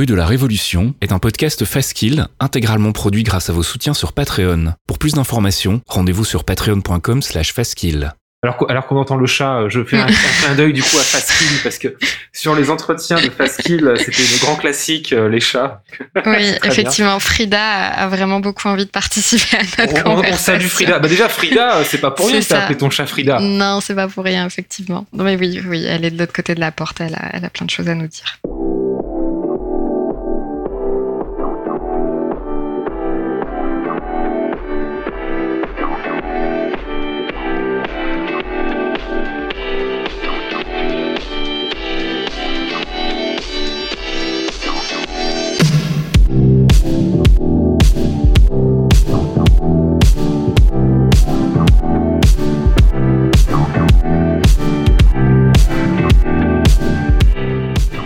[0.00, 4.14] Rue de la Révolution est un podcast Fastkill intégralement produit grâce à vos soutiens sur
[4.14, 4.72] Patreon.
[4.86, 8.14] Pour plus d'informations, rendez-vous sur patreon.com slash fastkill.
[8.42, 11.02] Alors, alors qu'on entend le chat, je fais un, un clin d'œil du coup à
[11.02, 11.98] Fastkill parce que
[12.32, 15.82] sur les entretiens de Fastkill, c'était le grand classique, euh, les chats.
[16.24, 20.54] Oui, effectivement, Frida a vraiment beaucoup envie de participer à notre On, on conversation.
[20.54, 20.98] salue Frida.
[20.98, 22.62] Bah déjà Frida, euh, c'est pas pour rien que t'as ça.
[22.64, 23.38] appelé ton chat Frida.
[23.40, 25.06] Non, c'est pas pour rien, effectivement.
[25.12, 27.44] Non, mais oui, oui, elle est de l'autre côté de la porte, elle a, elle
[27.44, 28.38] a plein de choses à nous dire.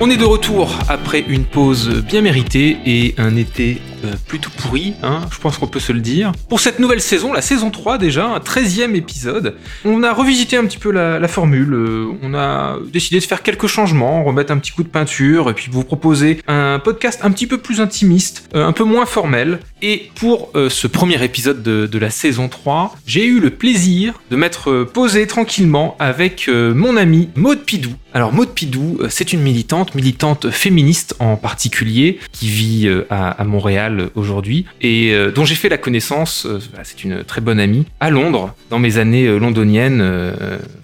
[0.06, 3.80] On est de retour après une pause bien méritée et un été
[4.26, 6.32] plutôt pourri, hein, je pense qu'on peut se le dire.
[6.48, 10.64] Pour cette nouvelle saison, la saison 3 déjà, un 13e épisode, on a revisité un
[10.64, 14.72] petit peu la, formule, euh, on a décidé de faire quelques changements, remettre un petit
[14.72, 18.66] coup de peinture et puis vous proposer un podcast un petit peu plus intimiste, euh,
[18.66, 19.60] un peu moins formel.
[19.82, 24.36] Et pour euh, ce premier épisode de, la saison 3, j'ai eu le plaisir de
[24.36, 27.94] m'être euh, posé tranquillement avec euh, mon ami Maud Pidou.
[28.14, 33.42] Alors Maud Pidou, euh, c'est une militante, militante féministe en particulier, qui vit euh, à
[33.44, 37.86] Montréal aujourd'hui et euh, dont j'ai fait la connaissance, euh, c'est une très bonne amie,
[38.00, 38.54] à Londres.
[38.70, 40.02] Dans mes années euh, londoniennes,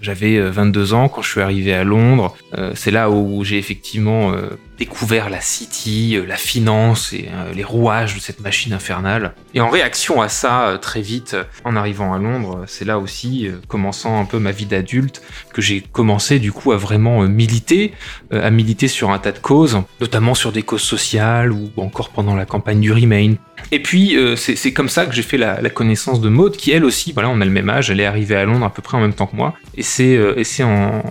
[0.01, 2.35] j'avais euh, 22 ans quand je suis arrivé à Londres.
[2.75, 4.33] C'est là où j'ai effectivement
[4.81, 9.35] découvert la City, euh, la finance et euh, les rouages de cette machine infernale.
[9.53, 13.47] Et en réaction à ça, euh, très vite, en arrivant à Londres, c'est là aussi,
[13.67, 15.21] commençant un peu ma vie d'adulte,
[15.53, 17.93] que j'ai commencé du coup à vraiment militer,
[18.31, 22.35] à militer sur un tas de causes, notamment sur des causes sociales ou encore pendant
[22.35, 23.35] la campagne du Remain.
[23.71, 27.11] Et puis c'est comme ça que j'ai fait la, connaissance de Maud, qui elle aussi,
[27.13, 29.01] voilà, on a le même âge, elle est arrivée à Londres à peu près en
[29.01, 31.03] même temps que moi, et c'est en,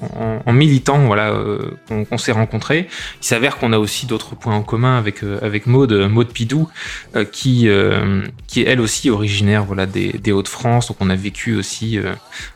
[0.46, 1.32] en, militant voilà
[1.86, 2.88] qu'on qu'on s'est rencontrés.
[3.22, 6.28] Il s'avère qu'on a aussi d'autres points en commun avec euh, avec Maud, euh, Maud
[6.32, 6.68] Pidou,
[7.14, 7.68] euh, qui
[8.46, 11.98] qui est elle aussi originaire voilà des, Hauts-de-France, donc on a vécu aussi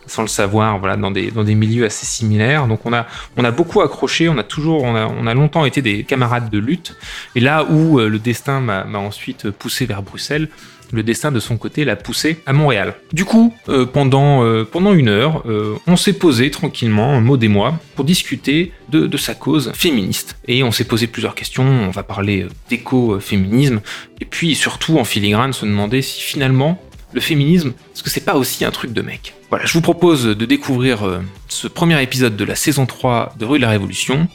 [0.07, 2.67] sans le savoir voilà dans des dans des milieux assez similaires.
[2.67, 3.07] Donc on a
[3.37, 6.51] on a beaucoup accroché, on a toujours on a on a longtemps été des camarades
[6.51, 6.97] de lutte.
[7.35, 10.49] Et là où le destin m'a ensuite poussé vers Bruxelles,
[10.95, 12.95] le destin de son côté l'a poussé à Montréal.
[13.13, 17.49] Du coup, euh, pendant, euh, pendant une heure, euh, on s'est posé tranquillement, Maud et
[17.49, 20.37] moi, pour discuter de, de sa cause féministe.
[20.47, 23.81] Et on s'est posé plusieurs questions, on va parler d'éco-féminisme,
[24.21, 26.81] et puis surtout en filigrane se demander si finalement
[27.13, 29.35] le féminisme, est-ce que c'est pas aussi un truc de mec?
[29.51, 33.59] Voilà, je vous propose de découvrir ce premier épisode de la saison 3 de Rue
[33.59, 34.27] de la Révolution.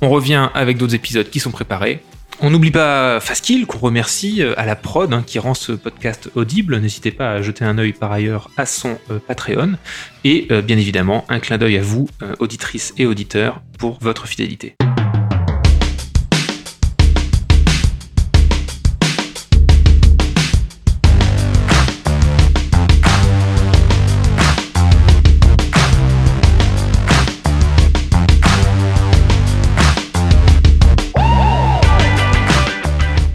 [0.00, 2.00] On revient avec d'autres épisodes qui sont préparés.
[2.40, 6.30] On n'oublie pas Fastkill, qu'on remercie euh, à la prod hein, qui rend ce podcast
[6.36, 6.78] audible.
[6.78, 9.72] N'hésitez pas à jeter un œil par ailleurs à son euh, Patreon.
[10.22, 14.76] Et euh, bien évidemment, un clin d'œil à vous, auditrices et auditeurs, pour votre fidélité.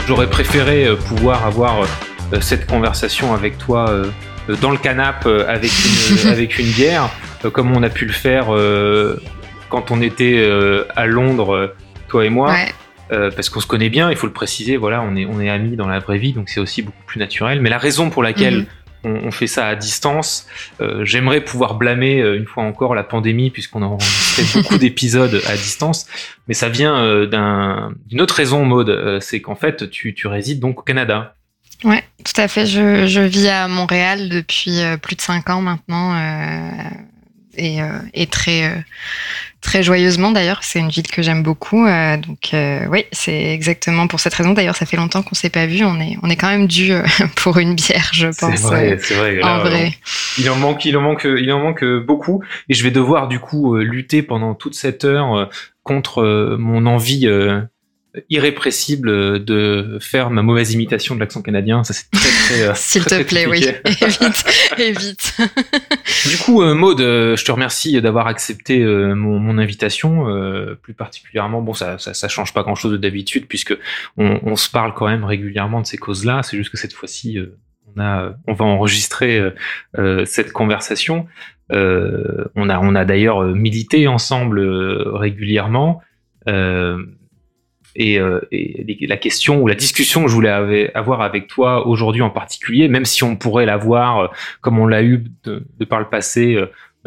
[0.08, 4.06] J'aurais préféré euh, pouvoir avoir euh, cette conversation avec toi euh,
[4.62, 7.10] dans le canapé avec une, avec une bière,
[7.54, 8.48] comme on a pu le faire
[9.70, 10.46] quand on était
[10.96, 11.74] à Londres,
[12.10, 12.52] toi et moi.
[12.52, 12.74] Ouais.
[13.12, 15.50] Euh, parce qu'on se connaît bien, il faut le préciser, voilà, on est, on est
[15.50, 17.62] amis dans la vraie vie, donc c'est aussi beaucoup plus naturel.
[17.62, 18.66] Mais la raison pour laquelle Mhm.
[19.04, 20.48] On, on fait ça à distance,
[20.82, 25.42] euh, j'aimerais pouvoir blâmer euh, une fois encore la pandémie, puisqu'on a enregistré beaucoup d'épisodes
[25.48, 26.06] à distance,
[26.48, 30.28] mais ça vient euh, d'un- d'une autre raison, Maude, euh, c'est qu'en fait, tu, tu
[30.28, 31.36] résides donc au Canada.
[31.84, 32.66] Ouais, tout à fait.
[32.66, 36.16] Je, je vis à Montréal depuis plus de cinq ans maintenant.
[36.16, 36.72] euh,
[37.58, 38.76] et, euh, et très, euh,
[39.62, 40.60] très joyeusement d'ailleurs.
[40.64, 41.86] C'est une ville que j'aime beaucoup.
[41.86, 44.54] euh, donc euh, oui, c'est exactement pour cette raison.
[44.54, 45.84] D'ailleurs, ça fait longtemps qu'on s'est pas vu.
[45.84, 47.04] On est, on est quand même dû euh,
[47.36, 48.56] pour une bière, je pense.
[48.60, 49.42] C'est vrai, c'est vrai.
[49.44, 49.94] en vrai.
[50.38, 53.40] Il en manque, il en manque, il en manque beaucoup, et je vais devoir du
[53.40, 55.50] coup lutter pendant toute cette heure
[55.84, 57.28] contre mon envie
[58.30, 61.84] irrépressible de faire ma mauvaise imitation de l'accent canadien.
[61.84, 62.62] Ça c'est très très.
[62.68, 63.66] euh, S'il te plaît, oui.
[63.86, 65.38] évite, évite.
[66.30, 70.26] Du coup, euh, Maud, euh, je te remercie d'avoir accepté mon, mon invitation.
[70.82, 73.76] plus particulièrement, bon, ça, ça, ça change pas grand-chose de d'habitude puisque
[74.18, 76.42] on, on se parle quand même régulièrement de ces causes-là.
[76.44, 77.40] C'est juste que cette fois-ci,
[77.96, 79.42] on a, on va enregistrer
[80.26, 81.28] cette conversation.
[81.72, 85.12] Euh, on a, on a d'ailleurs milité ensemble euh,
[87.96, 88.36] régulièrement.
[88.36, 92.30] Euh, Et, la question ou la discussion que je voulais avoir avec toi aujourd'hui en
[92.30, 94.32] particulier, même si on pourrait l'avoir
[94.62, 96.58] comme on l'a eu de, par le passé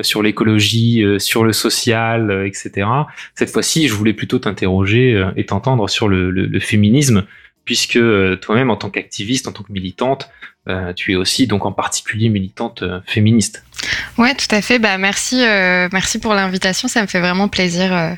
[0.01, 2.87] sur l'écologie, sur le social, etc.
[3.35, 7.27] Cette fois-ci, je voulais plutôt t'interroger et t'entendre sur le, féminisme,
[7.65, 7.99] puisque
[8.41, 10.29] toi-même, en tant qu'activiste, en tant que militante,
[10.69, 13.63] euh, tu es aussi donc en particulier militante euh, féministe.
[14.19, 14.81] Ouais, tout à fait.
[14.81, 16.89] Bah merci, euh, merci pour l'invitation.
[16.89, 18.17] Ça me fait vraiment plaisir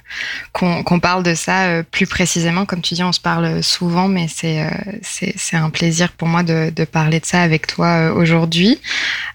[0.52, 2.64] qu'on parle de ça plus précisément.
[2.64, 4.64] Comme tu dis, on se parle souvent, mais c'est
[5.02, 8.78] c'est un plaisir pour moi de, de, parler de ça avec toi aujourd'hui.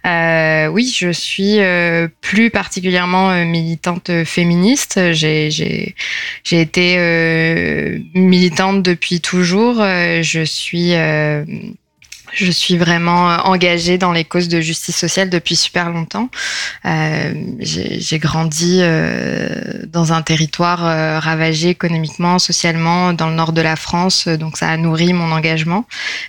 [0.05, 1.59] oui, je suis
[2.21, 5.11] plus particulièrement militante féministe.
[5.11, 6.97] J'ai j'ai été
[8.15, 9.75] militante depuis toujours.
[9.75, 10.93] Je suis
[12.33, 16.29] je suis vraiment euh, engagée dans les causes de justice sociale depuis super longtemps.
[16.85, 19.49] Euh, j'ai grandi euh,
[19.87, 24.69] dans un territoire euh, ravagé économiquement, socialement, dans le nord de la France, donc ça
[24.69, 25.85] a nourri mon engagement.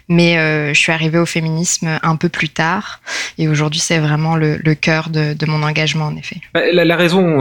[0.09, 3.01] Mais euh, je suis arrivée au féminisme un peu plus tard,
[3.39, 6.37] et aujourd'hui c'est vraiment le, le cœur de, de, mon engagement en effet.
[6.53, 7.39] Bah, la, la raison,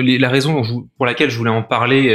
[0.00, 2.14] la raison pour laquelle je voulais en parler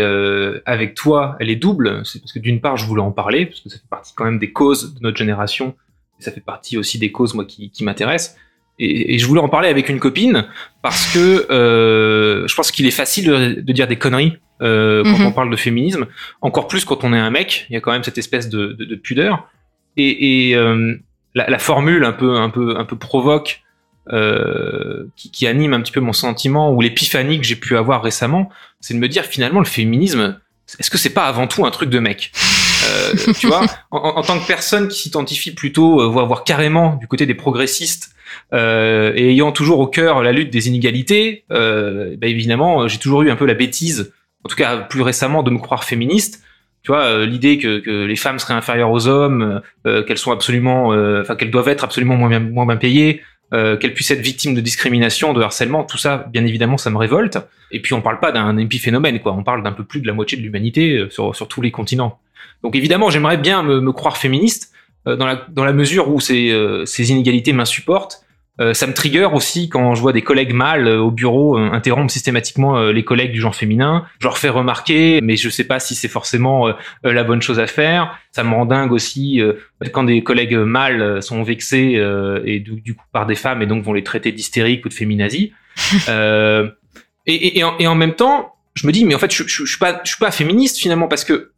[0.65, 2.01] avec toi, elle est double.
[2.06, 4.25] C'est parce que d'une part je voulais en parler parce que ça fait partie quand
[4.25, 5.75] même des causes de notre génération
[6.23, 8.38] ça fait partie aussi des causes moi qui, qui m'intéressent.
[8.79, 10.47] Et, et, je voulais en parler avec une copine
[10.81, 15.19] parce que euh, je pense qu'il est facile de, de, dire des conneries euh, quand
[15.19, 15.25] mhm.
[15.27, 16.07] on parle de féminisme,
[16.41, 17.68] encore plus quand on est un mec.
[17.69, 19.47] Il y a quand même cette espèce de, de, de pudeur.
[19.97, 20.95] Et, et euh,
[21.35, 23.62] la, la, formule un peu un peu un peu provoque
[24.12, 28.01] euh, qui, qui, anime un petit peu mon sentiment ou l'épiphanie que j'ai pu avoir
[28.01, 30.39] récemment, c'est de me dire finalement le féminisme,
[30.79, 32.31] est-ce que c'est pas avant tout un truc de mec?
[33.39, 37.33] Tu vois, en, tant que personne qui s'identifie plutôt, euh, voire, carrément du côté des
[37.33, 38.11] progressistes,
[38.53, 43.23] euh, et ayant toujours au cœur la lutte des inégalités, euh, bah évidemment, j'ai toujours
[43.23, 46.43] eu un peu la bêtise, en tout cas plus récemment, de me croire féministe.
[46.83, 50.88] Tu vois, euh, l'idée que, que, les femmes seraient inférieures aux hommes, qu'elles sont absolument,
[51.22, 53.22] enfin qu'elles doivent être absolument moins bien, moins bien payées,
[53.54, 56.98] euh, qu'elle puisse être victime de discrimination, de harcèlement, tout ça, bien évidemment, ça me
[56.98, 57.38] révolte.
[57.72, 59.33] Et puis on parle pas d'un épiphénomène, quoi.
[59.33, 62.19] On parle d'un peu plus de la moitié de l'humanité sur, sur tous les continents.
[62.63, 64.72] Donc évidemment, j'aimerais bien me, croire féministe
[65.07, 68.24] euh, dans, la, dans la mesure où ces, euh, ces inégalités m'insupportent.
[68.61, 72.79] Euh, ça me trigger aussi quand je vois des collègues mâles au bureau interrompre systématiquement
[72.91, 74.05] les collègues du genre féminin.
[74.19, 76.73] Je leur fais remarquer, mais je sais pas si c'est forcément
[77.03, 78.17] la bonne chose à faire.
[78.31, 79.41] Ça me rend dingue aussi
[79.91, 82.01] quand des collègues mâles sont vexés
[82.45, 85.53] et du, coup par des femmes et donc vont les traiter d'hystériques ou de féminazie.
[86.07, 89.65] et, et, en, et, en, même temps, je me dis mais en fait je, je,
[89.65, 91.51] je suis pas je suis pas féministe finalement parce que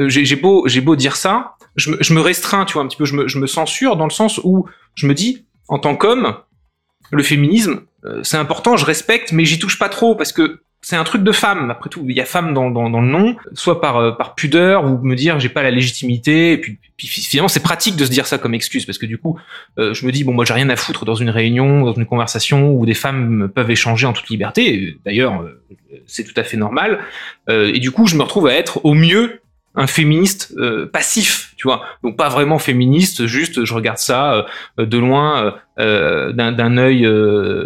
[0.00, 2.86] euh, j'ai beau, j'ai beau dire ça, je me, je me, restreins, tu vois, un
[2.86, 5.78] petit peu, je me, je me censure dans le sens où je me dis, en
[5.78, 6.34] tant qu'homme,
[7.10, 10.96] le féminisme, euh, c'est important, je respecte, mais j'y touche pas trop parce que c'est
[10.96, 11.70] un truc de femme.
[11.70, 14.34] Après tout, il y a femme dans, dans, dans le nom, soit par, euh, par
[14.34, 16.52] pudeur ou me dire j'ai pas la légitimité.
[16.52, 19.18] Et puis, puis finalement, c'est pratique de se dire ça comme excuse parce que du
[19.18, 19.38] coup,
[19.76, 22.72] je me dis bon, moi j'ai rien à foutre dans une réunion, dans une conversation
[22.72, 24.96] où des femmes peuvent échanger en toute liberté.
[25.04, 25.44] D'ailleurs,
[26.06, 27.00] c'est tout à fait normal.
[27.48, 29.40] et du coup, je me retrouve à être au mieux
[29.74, 31.84] un féministe euh, passif, tu vois.
[32.02, 34.46] Donc pas vraiment féministe, juste je regarde ça
[34.78, 37.08] euh, de loin euh, d'un œil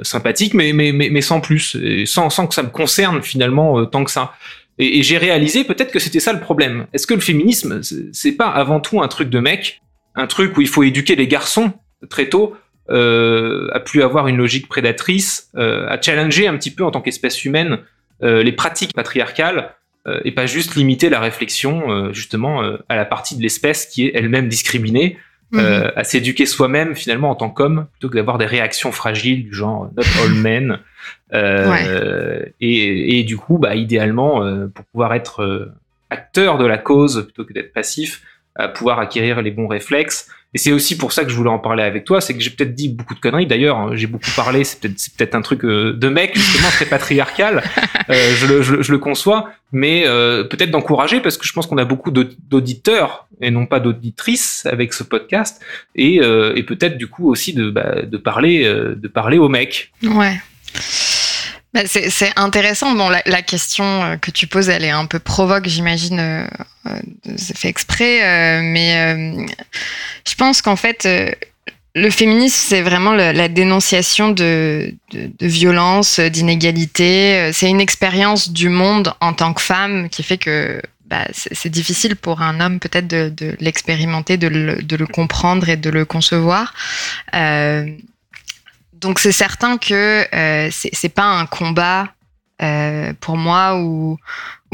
[0.03, 3.85] sympathique, mais, mais, mais, mais, sans plus, et sans, sans que ça me concerne finalement
[3.87, 4.35] tant que ça.
[4.79, 6.87] Et, et j'ai réalisé peut-être que c'était ça le problème.
[6.93, 7.81] Est-ce que le féminisme,
[8.13, 9.81] c'est pas avant tout un truc de mec,
[10.15, 11.73] un truc où il faut éduquer les garçons
[12.11, 12.57] très tôt
[12.89, 17.79] à plus avoir une logique prédatrice, à challenger un petit peu en tant qu'espèce humaine
[18.21, 19.84] les pratiques patriarcales euh,
[20.25, 24.07] et pas juste limiter la réflexion euh, justement euh, à la partie de l'espèce qui
[24.07, 25.19] est elle-même discriminée,
[25.53, 25.93] mhm.
[25.97, 29.91] à s'éduquer soi-même finalement en tant qu'homme plutôt que d'avoir des réactions fragiles du genre
[29.97, 30.79] not all men.
[32.61, 34.41] et, et, du coup, bah, idéalement,
[34.75, 35.73] pour pouvoir être
[36.11, 38.23] acteur de la cause plutôt que d'être passif,
[38.57, 41.59] à pouvoir acquérir les bons réflexes, et c'est aussi pour ça que je voulais en
[41.59, 43.47] parler avec toi, c'est que j'ai peut-être dit beaucoup de conneries.
[43.47, 46.87] D'ailleurs, hein, j'ai beaucoup parlé, c'est peut-être peut-être un truc euh, de mec justement très
[46.87, 47.63] patriarcal.
[48.11, 51.79] Euh, je, le, je, le conçois, mais euh, peut-être d'encourager parce que je pense qu'on
[51.79, 55.63] a beaucoup d'auditeurs et non pas d'auditrices avec ce podcast,
[55.97, 59.91] et, et peut-être du coup aussi de, bah, de parler de parler aux mecs.
[60.03, 60.39] Ouais.
[61.75, 62.95] Bah, c'est intéressant.
[62.95, 66.49] Bon, la, la, question que tu poses, elle est un peu provoque, j'imagine.
[67.37, 69.47] c'est fait exprès, mais
[70.27, 71.31] je pense qu'en fait, euh,
[71.95, 77.39] le féminisme, c'est vraiment la dénonciation de, de, de violence, d'inégalité.
[77.39, 81.69] Euh, c'est une expérience du monde en tant que femme qui fait que bah, c'est
[81.69, 85.91] difficile pour un homme peut-être de, de l'expérimenter, de le, de le, comprendre et de
[85.91, 86.75] le concevoir.
[89.05, 92.09] Donc c'est certain que euh, c'est pas un combat
[92.63, 94.17] euh, pour moi où,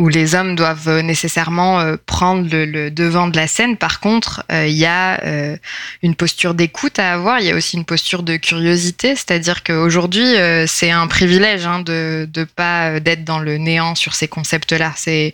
[0.01, 3.77] où les hommes doivent nécessairement euh, prendre le, devant de la scène.
[3.77, 5.59] Par contre, euh, il y a euh,
[6.03, 7.39] une posture d'écoute à avoir.
[7.41, 12.45] Il y a aussi une posture de curiosité, c'est-à-dire qu'aujourd'hui, c'est un privilège hein, de
[12.57, 14.95] pas d'être dans le néant sur ces concepts-là.
[14.97, 15.33] C'est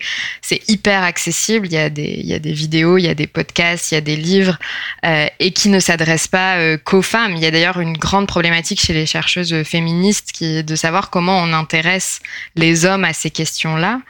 [0.68, 1.68] hyper accessible.
[1.70, 4.00] Il y il y a des vidéos, il y a des podcasts, il y a
[4.00, 4.58] des livres
[5.04, 7.34] et qui ne s'adressent pas qu'aux femmes.
[7.36, 11.10] Il y a d'ailleurs une grande problématique chez les chercheuses féministes qui est de savoir
[11.10, 12.20] comment on intéresse
[12.56, 14.00] les hommes à ces questions-là.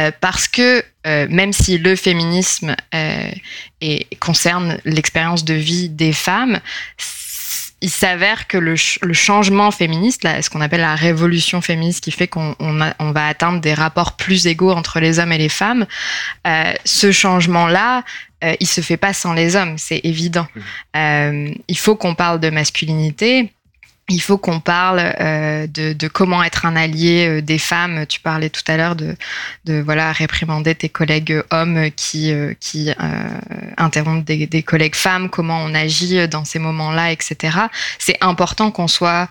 [0.00, 3.30] Euh, parce que euh, même si le féminisme euh,
[4.18, 6.60] concerne l'expérience de vie des femmes,
[7.82, 12.28] il s'avère que le, changement féministe, là, ce qu'on appelle la révolution féministe, qui fait
[12.28, 15.86] qu'on va atteindre des rapports plus égaux entre les hommes et les femmes,
[16.84, 18.04] ce changement-là,
[18.42, 20.46] il se fait pas sans les hommes, c'est évident.
[20.94, 21.54] Mmh.
[21.68, 23.50] il faut qu'on parle de masculinité
[24.10, 28.06] il faut qu'on parle euh, de, comment être un allié euh, des femmes.
[28.06, 29.16] Tu parlais tout à l'heure de,
[29.64, 32.90] de, voilà réprimander tes collègues hommes qui euh, qui
[33.76, 35.30] interrompent des, collègues femmes.
[35.30, 37.56] Comment on agit dans ces moments-là, etc.
[37.98, 39.28] C'est important qu'on soit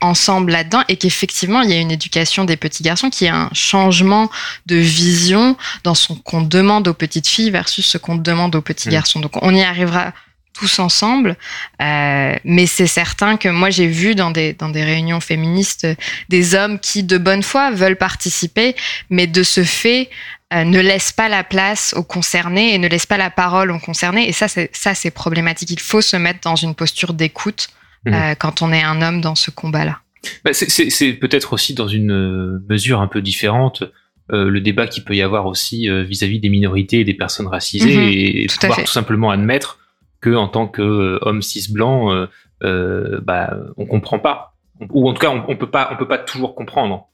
[0.00, 3.50] ensemble là-dedans et qu'effectivement il y a une éducation des petits garçons qui a un
[3.52, 4.30] changement
[4.66, 8.90] de vision dans ce qu'on demande aux petites filles versus ce qu'on demande aux petits
[8.90, 8.92] mmh.
[8.92, 9.18] garçons.
[9.18, 10.12] Donc on y arrivera
[10.60, 11.36] tous ensemble.
[11.80, 15.86] Euh, mais c'est certain que moi, j'ai vu dans des, dans des réunions féministes
[16.28, 18.76] des hommes qui, de bonne foi, veulent participer,
[19.08, 20.10] mais de ce fait,
[20.52, 23.78] euh, ne laissent pas la place aux concernés et ne laissent pas la parole aux
[23.78, 24.28] concernés.
[24.28, 25.70] Et ça, c'est, ça, c'est problématique.
[25.70, 27.68] Il faut se mettre dans une posture d'écoute
[28.04, 28.12] mmh.
[28.12, 30.00] euh, quand on est un homme dans ce combat-là.
[30.44, 33.84] Bah, c'est, peut-être aussi dans une mesure un peu différente.
[34.28, 38.10] le débat qu'il peut y avoir aussi vis-à-vis des minorités et des personnes racisées mmh
[38.12, 39.79] et tout pouvoir tout simplement admettre
[40.20, 42.26] que en tant que euh, homme cis blanc, euh,
[42.62, 44.54] euh, bah, on comprend pas,
[44.90, 47.06] ou en tout cas, on, on peut pas, on peut pas toujours comprendre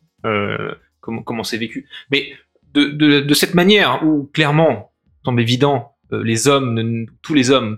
[1.00, 1.88] comment comment c'est vécu.
[2.10, 2.32] Mais
[2.74, 4.90] de, de, de, cette manière où clairement,
[5.24, 7.76] semble évident, les hommes, tous les hommes,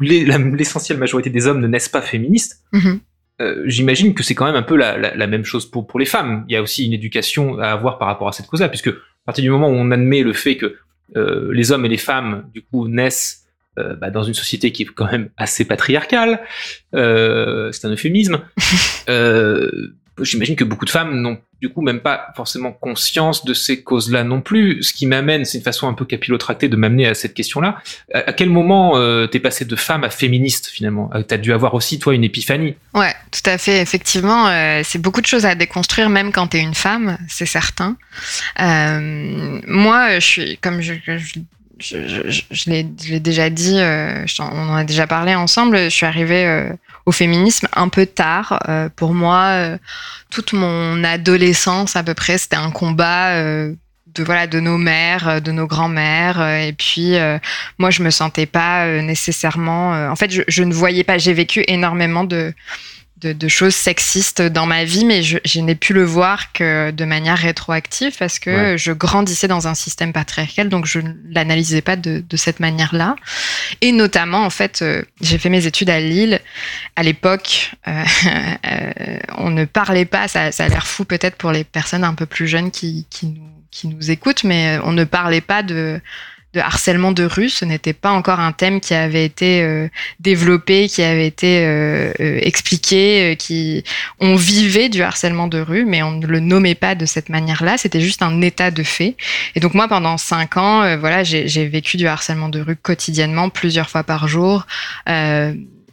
[0.00, 2.64] l'essentielle majorité des hommes ne naissent pas féministes.
[2.72, 3.66] Mm-hmm.
[3.66, 6.06] j'imagine que c'est quand même un peu la, la, la, même chose pour, pour les
[6.06, 6.44] femmes.
[6.48, 9.26] Il y a aussi une éducation à avoir par rapport à cette cause-là, puisque à
[9.26, 10.76] partir du moment où on admet le fait que
[11.16, 13.45] euh, les hommes et les femmes, du coup, naissent
[13.78, 16.40] euh, bah, dans une société qui est quand même assez patriarcale,
[16.94, 18.40] euh, c'est un euphémisme.
[19.08, 23.82] euh, J'imagine que beaucoup de femmes n'ont du coup même pas forcément conscience de ces
[23.82, 24.82] causes-là non plus.
[24.82, 27.82] Ce qui m'amène, c'est une façon un peu capillotractée de m'amener à cette question-là.
[28.14, 31.10] À, quel moment euh, t'es passé de femme à féministe finalement?
[31.14, 32.76] Euh, T'as dû avoir aussi toi une épiphanie.
[32.94, 33.82] Ouais, tout à fait.
[33.82, 37.96] Effectivement, euh, c'est beaucoup de choses à déconstruire même quand t'es une femme, c'est certain.
[38.60, 41.40] Euh, moi, je suis comme je, je
[41.78, 42.82] je, je, je l'ai
[43.20, 46.72] déjà dit, euh, on en a déjà parlé ensemble, je suis arrivée euh,
[47.04, 48.60] au féminisme un peu tard.
[48.68, 49.78] Euh, pour moi, euh,
[50.30, 55.52] toute mon adolescence à peu près, c'était un combat de voilà de nos mères, de
[55.52, 56.40] nos grands-mères.
[56.40, 57.16] et puis
[57.78, 60.10] moi, je me sentais pas nécessairement.
[60.10, 61.18] en fait, je, je, ne voyais pas.
[61.18, 62.54] J'ai vécu énormément de
[63.20, 67.38] de, choses sexistes dans ma vie, mais je, n'ai pu le voir que de manière
[67.38, 72.22] rétroactive parce que je grandissais dans un système patriarcal, donc je ne l'analysais pas de,
[72.36, 73.16] cette manière-là.
[73.80, 76.40] Et notamment, en fait, euh, j'ai fait mes études à Lille.
[76.94, 78.04] À l'époque, euh,
[78.66, 82.26] euh, on ne parlait pas, ça, a l'air fou peut-être pour les personnes un peu
[82.26, 86.00] plus jeunes qui, nous, qui nous écoutent, mais on ne parlait pas de
[86.56, 87.50] de harcèlement de rue.
[87.50, 89.88] Ce n'était pas encore un thème qui avait été euh,
[90.20, 93.84] développé, qui avait été euh, euh, expliqué, qui
[94.18, 97.76] on vivait du harcèlement de rue, mais on ne le nommait pas de cette manière-là.
[97.76, 99.16] C'était juste un état de fait.
[99.54, 103.90] Et donc moi, pendant cinq ans, voilà, j'ai vécu du harcèlement de rue quotidiennement, plusieurs
[103.90, 104.66] fois par jour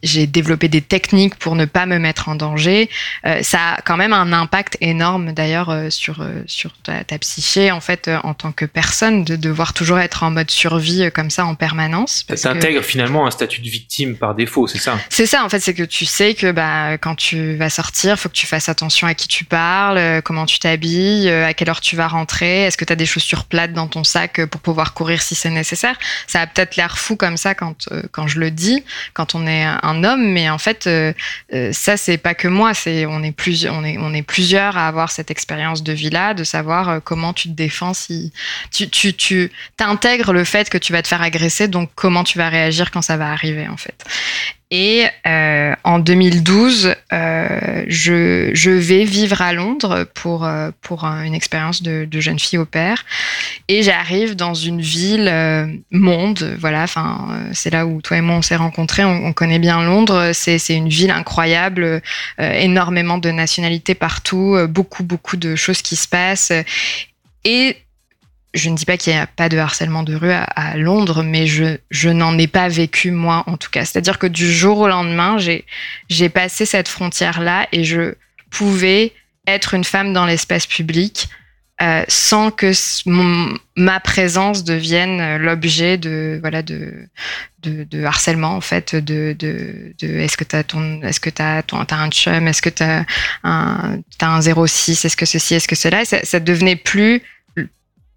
[0.04, 2.90] j'ai développé des techniques pour ne pas me mettre en danger.
[3.26, 7.18] Euh, ça a quand même un impact énorme d'ailleurs euh, sur euh, sur ta, ta,
[7.18, 11.30] psyché en fait en tant que personne de devoir toujours être en mode survie comme
[11.30, 12.24] ça en permanence.
[12.28, 14.98] Ça t'intègre finalement un statut de victime par défaut, c'est ça?
[15.08, 18.28] C'est ça en fait, c'est que tu sais que bah quand tu vas sortir, faut
[18.28, 21.96] que tu fasses attention à qui tu parles, comment tu t'habilles, à quelle heure tu
[21.96, 25.22] vas rentrer, est-ce que tu as des chaussures plates dans ton sac pour pouvoir courir
[25.22, 25.98] si c'est nécessaire?
[26.26, 28.84] Ça a peut-être l'air fou comme ça quand quand je le dis,
[29.14, 31.12] quand on est un homme, mais en fait, euh,
[31.52, 34.76] euh, ça c'est pas que moi, c'est on est plus, on est, on est plusieurs
[34.76, 38.32] à avoir cette expérience de vie-là, de savoir euh, comment tu te défends si
[38.72, 42.38] tu, tu, tu t'intègres le fait que tu vas te faire agresser, donc comment tu
[42.38, 44.04] vas réagir quand ça va arriver en fait.
[44.76, 51.80] Et euh, en 2012, euh, je, vais vivre à Londres pour, euh, pour une expérience
[51.80, 53.04] de, jeune fille au père.
[53.68, 55.32] Et j'arrive dans une ville
[55.92, 56.56] monde.
[56.58, 59.04] Voilà, enfin, c'est là où toi et moi on s'est rencontrés.
[59.04, 60.32] On, on, connaît bien Londres.
[60.32, 62.02] C'est une ville incroyable,
[62.38, 66.52] énormément de nationalités partout, beaucoup beaucoup de choses qui se passent.
[67.44, 67.76] Et
[68.54, 71.46] je ne dis pas qu'il n'y a pas de harcèlement de rue à, Londres, mais
[71.46, 73.84] je, n'en ai pas vécu moi en tout cas.
[73.84, 78.14] C'est-à-dire que du jour au lendemain, j'ai, passé cette frontière-là et je
[78.50, 79.12] pouvais
[79.46, 81.28] être une femme dans l'espace public
[81.82, 82.70] euh, sans que
[83.74, 87.08] ma présence devienne euh, l'objet de voilà de,
[88.04, 89.36] harcèlement en fait de,
[90.00, 93.04] est-ce que tu as ton un chum est-ce que tu as
[93.42, 97.22] un un 06 est-ce que ceci est-ce que cela ça, ça devenait plus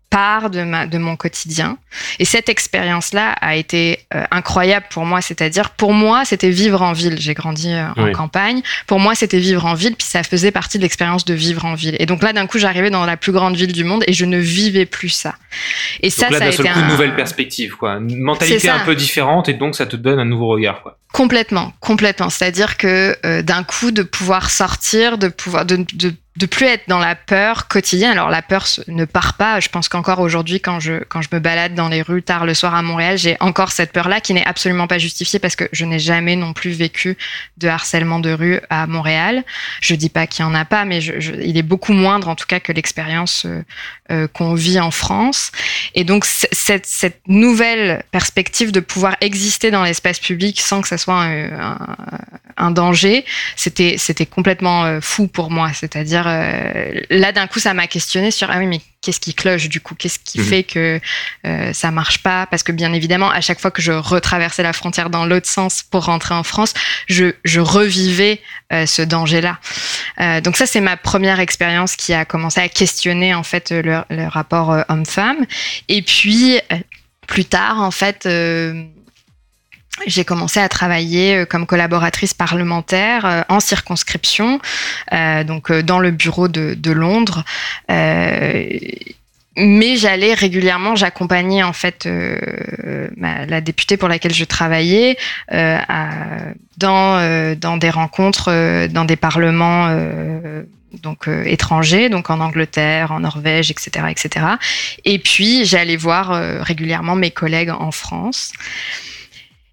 [0.09, 1.77] part de, ma, de mon quotidien.
[2.19, 5.21] Et cette expérience-là a été euh, incroyable pour moi.
[5.21, 7.17] C'est-à-dire, pour moi, c'était vivre en ville.
[7.19, 8.61] J'ai grandi euh, en campagne.
[8.85, 11.75] Pour moi, c'était vivre en ville, puis ça faisait partie de l'expérience de vivre en
[11.75, 11.95] ville.
[11.99, 14.25] Et donc là, d'un coup, j'arrivais dans la plus grande ville du monde et je
[14.25, 15.35] ne vivais plus ça.
[16.01, 17.95] Et ça, ça a été une nouvelle perspective, quoi.
[17.95, 20.97] Une mentalité un peu différente et donc ça te donne un nouveau regard, quoi.
[21.13, 22.29] Complètement, complètement.
[22.29, 26.87] C'est-à-dire que euh, d'un coup, de pouvoir sortir, de pouvoir de, de de plus être
[26.87, 28.11] dans la peur quotidienne.
[28.11, 29.59] Alors la peur ne part pas.
[29.59, 32.53] Je pense qu'encore aujourd'hui, quand je quand je me balade dans les rues tard le
[32.53, 35.83] soir à Montréal, j'ai encore cette peur-là qui n'est absolument pas justifiée parce que je
[35.85, 37.17] n'ai jamais non plus vécu
[37.57, 39.43] de harcèlement de rue à Montréal.
[39.81, 42.35] Je dis pas qu'il y en a pas, mais je, il est beaucoup moindre en
[42.35, 43.63] tout cas que l'expérience euh,
[44.11, 45.51] euh, qu'on vit en France.
[45.95, 50.99] Et donc cette, cette nouvelle perspective de pouvoir exister dans l'espace public sans que ça
[50.99, 51.77] soit un,
[52.57, 53.25] un danger,
[53.55, 55.71] c'était c'était complètement euh, fou pour moi.
[55.73, 56.26] C'est-à-dire euh,
[57.09, 59.95] là d'un coup ça m'a questionné sur ah oui mais qu'est-ce qui cloche du coup?
[59.95, 60.45] Qu'est-ce qui mhm.
[60.45, 60.99] fait que
[61.45, 62.45] euh, ça marche pas?
[62.47, 65.83] Parce que bien évidemment à chaque fois que je retraversais la frontière dans l'autre sens
[65.83, 66.73] pour rentrer en France,
[67.07, 68.41] je, je revivais
[68.71, 69.59] ce danger-là.
[70.41, 74.27] donc ça c'est ma première expérience qui a commencé à questionner en fait le, le
[74.27, 75.45] rapport homme-femme.
[75.87, 76.59] Et puis
[77.27, 78.27] plus tard en fait
[80.05, 84.59] j'ai commencé à travailler euh, comme collaboratrice parlementaire euh, en circonscription,
[85.13, 87.43] euh, donc dans le bureau de, de Londres.
[89.59, 92.07] mais j'allais régulièrement, j'accompagnais en fait
[93.17, 95.17] la députée pour laquelle je travaillais
[95.49, 96.09] à,
[96.77, 99.89] dans, dans des rencontres, dans des parlements
[101.01, 104.45] donc étrangers, donc en Angleterre, en Norvège, etc., etc.
[105.05, 106.29] Et puis j'allais voir
[106.61, 108.53] régulièrement mes collègues en France.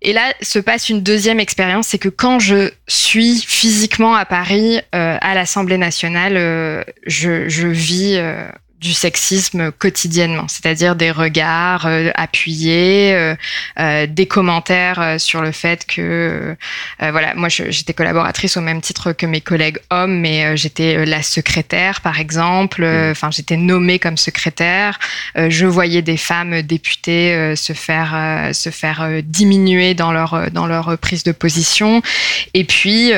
[0.04, 4.78] Et là se passe une deuxième expérience, c'est que quand je suis physiquement à Paris,
[4.94, 8.46] euh, à l'Assemblée nationale, euh, je, vis euh,
[8.84, 13.34] du sexisme quotidiennement, c'est-à-dire des regards euh, appuyés, euh,
[13.80, 16.54] euh, des commentaires sur le fait que,
[17.00, 22.02] voilà, moi j'étais collaboratrice au même titre que mes collègues hommes, mais j'étais la secrétaire
[22.02, 23.10] par exemple, mmh.
[23.10, 24.98] enfin j'étais nommée comme secrétaire,
[25.34, 31.24] je voyais des femmes députées se faire se faire diminuer dans leur dans leur prise
[31.24, 32.02] de position,
[32.52, 33.12] et puis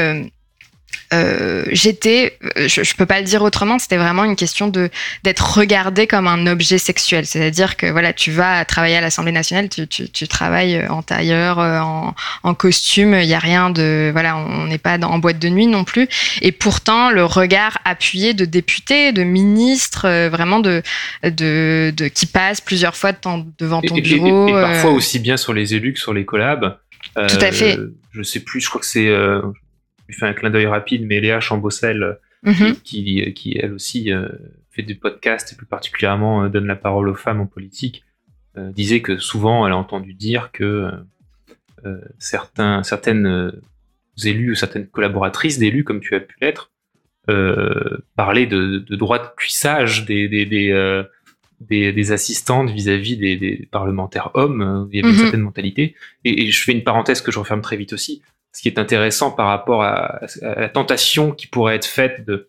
[1.13, 4.91] euh, j'étais, euh, je, je, peux pas le dire autrement, c'était vraiment une question de
[5.23, 7.27] d'être regardé comme un objet sexuel.
[7.27, 11.61] C'est-à-dire que voilà, tu vas travailler à l'Assemblée nationale, tu, tu, tu, travailles en tailleur,
[11.61, 15.19] euh, en, en costume, il y a rien de voilà, on n'est pas dans, en
[15.19, 16.09] boîte de nuit non plus.
[16.43, 20.83] Et pourtant, le regard appuyé de députés, de ministres, euh, vraiment de,
[21.23, 23.13] de, de qui passent plusieurs fois
[23.59, 24.49] devant ton bureau.
[24.49, 26.79] Et, parfois aussi bien sur les élus que sur les collabs.
[27.15, 27.79] Tout à fait.
[28.13, 29.09] Je sais plus, je crois que c'est
[30.09, 32.77] je fais un clin d'œil rapide, mais Léa Chambossel, mhm.
[32.83, 34.29] qui, qui, elle aussi euh,
[34.71, 38.05] fait des podcasts et plus particulièrement euh, donne la parole aux femmes en politique,
[38.57, 40.91] euh, disait que souvent elle a entendu dire que
[42.19, 43.53] certains, certaines
[44.25, 46.73] élus ou certaines collaboratrices d'élus, comme tu as pu l'être,
[48.17, 54.89] parlaient de, de droit de cuissage des, des, des, des, assistantes vis-à-vis des, parlementaires hommes.
[54.91, 55.23] Il y avait une mhm.
[55.23, 55.95] certaine mentalité.
[56.25, 58.21] et, je fais une parenthèse que je referme très vite aussi
[58.57, 62.49] ce qui est intéressant par rapport à, la tentation qui pourrait être faite de,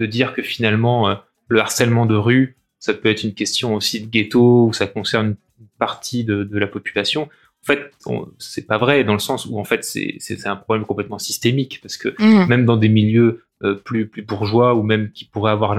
[0.00, 1.14] de dire que finalement euh,
[1.46, 5.36] le harcèlement de rue, ça peut être une question aussi de ghetto ou ça concerne
[5.60, 7.28] une partie de, de la population.
[7.62, 7.92] En fait,
[8.38, 11.98] c'est pas vrai dans le sens où en fait c'est un problème complètement systémique parce
[11.98, 12.48] que mmh.
[12.48, 15.76] même dans des milieux euh, plus plus bourgeois ou même qui pourraient avoir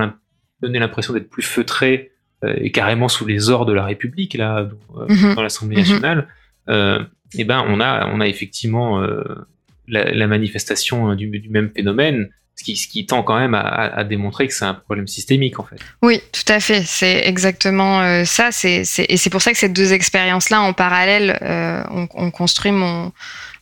[0.62, 2.14] donné l'impression d'être plus feutrés
[2.46, 5.36] euh, et carrément sous les ors de la République là dans, mmh.
[5.36, 5.80] dans l'Assemblée mmh.
[5.80, 6.28] nationale,
[6.70, 9.06] eh ben on a on a effectivement
[9.88, 14.48] la, manifestation hein, du, même phénomène, ce qui, ce qui tend quand même à, démontrer
[14.48, 15.78] que c'est un problème systémique en fait.
[16.02, 16.84] Oui, tout à fait.
[16.86, 18.50] C'est exactement euh, ça.
[18.64, 23.12] Et c'est pour ça que ces deux expériences-là en parallèle euh, ont, construit mon,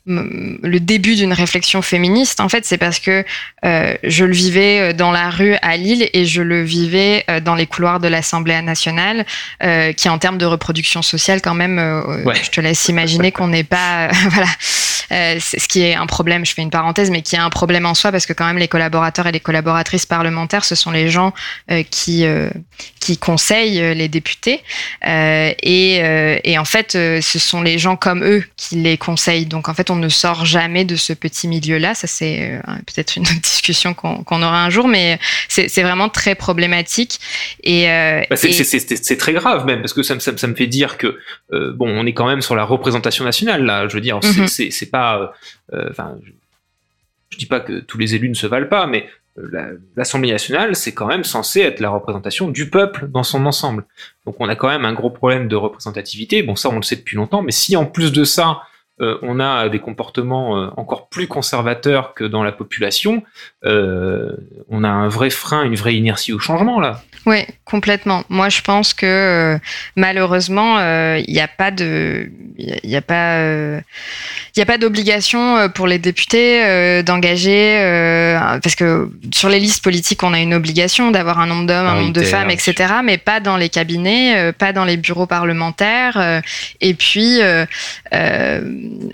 [0.05, 3.23] le début d'une réflexion féministe, en fait, c'est parce que
[3.63, 7.67] euh, je le vivais dans la rue à Lille et je le vivais dans les
[7.67, 9.25] couloirs de l'Assemblée nationale,
[9.95, 11.79] qui en termes de reproduction sociale, quand même,
[12.43, 16.61] je te laisse imaginer qu'on n'est pas, voilà, ce qui est un problème, je fais
[16.61, 19.27] une parenthèse, mais qui est un problème en soi parce que quand même les collaborateurs
[19.27, 21.33] et les collaboratrices parlementaires, ce sont les gens
[21.89, 22.25] qui
[22.99, 24.61] qui conseillent les députés.
[25.05, 26.01] Et,
[26.43, 29.45] et en fait, ce sont les gens comme eux qui les conseillent.
[29.45, 31.93] Donc en fait, on ne sort jamais de ce petit milieu-là.
[31.95, 37.19] Ça c'est peut-être une autre discussion qu'on aura un jour, mais c'est vraiment très problématique.
[37.63, 37.86] Et,
[38.29, 41.17] bah, c'est très grave même parce que ça, ça, ça me fait dire que
[41.51, 43.88] bon, on est quand même sur la représentation nationale là.
[43.88, 44.89] Je veux dire, c'est mhm.
[44.91, 45.34] pas,
[45.73, 46.17] euh, enfin,
[47.29, 50.75] je, dis pas que tous les élus ne se valent pas, mais euh, l'Assemblée nationale,
[50.75, 53.86] c'est quand même censé être la représentation du peuple dans son ensemble.
[54.25, 56.43] Donc on a quand même un gros problème de représentativité.
[56.43, 58.62] Bon, ça on le sait depuis longtemps, mais si en plus de ça,
[59.01, 63.23] euh, on a des comportements euh, encore plus conservateurs que dans la population,
[63.65, 64.32] euh,
[64.69, 67.01] on a un vrai frein, une vraie inertie au changement là.
[67.25, 68.23] Oui, complètement.
[68.27, 69.58] Moi, je pense que
[69.95, 70.77] malheureusement,
[71.15, 73.39] il n'y a pas de, il a pas,
[74.53, 77.79] il a pas d'obligation pour les députés d'engager,
[78.62, 81.95] parce que sur les listes politiques, on a une obligation d'avoir un nombre d'hommes, un
[82.01, 82.95] nombre de femmes, etc.
[83.01, 86.41] Mais pas dans les cabinets, pas dans les bureaux parlementaires.
[86.82, 87.39] et puis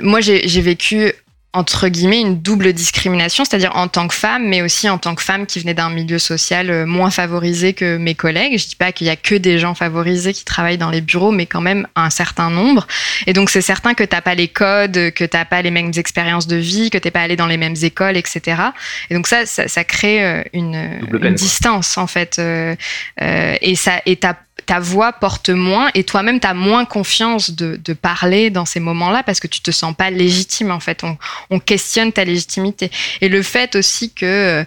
[0.01, 1.13] moi, j'ai vécu
[1.51, 5.23] entre guillemets une double discrimination, c'est-à-dire en tant que femme, mais aussi en tant que
[5.23, 8.59] femme qui venait d'un milieu social euh, moins favorisé que mes collègues.
[8.59, 11.31] Je dis pas qu'il y a que des gens favorisés qui travaillent dans les bureaux,
[11.31, 12.85] mais quand même un certain nombre.
[13.25, 16.45] Et donc c'est certain que t'as pas les codes, que t'as pas les mêmes expériences
[16.45, 18.61] de vie, que t'es pas allé dans les mêmes écoles, etc.
[19.09, 22.37] Et donc ça, ça, crée euh, une, une distance en fait.
[22.37, 22.75] Euh,
[23.19, 27.77] et ça, et t'as ta voix porte moins et toi-même tu as moins confiance de,
[27.93, 31.03] parler dans ces moments-là parce que tu te sens pas légitime en fait.
[31.49, 32.89] On, questionne ta légitimité.
[33.21, 34.63] Et le fait aussi que, euh,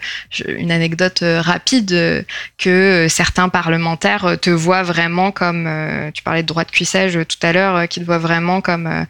[0.47, 2.23] une anecdote euh, rapide, euh,
[2.59, 5.69] que certains parlementaires te voient vraiment comme,
[6.15, 9.07] tu parlais de droit de cuissage tout à l'heure, qui te voient vraiment comme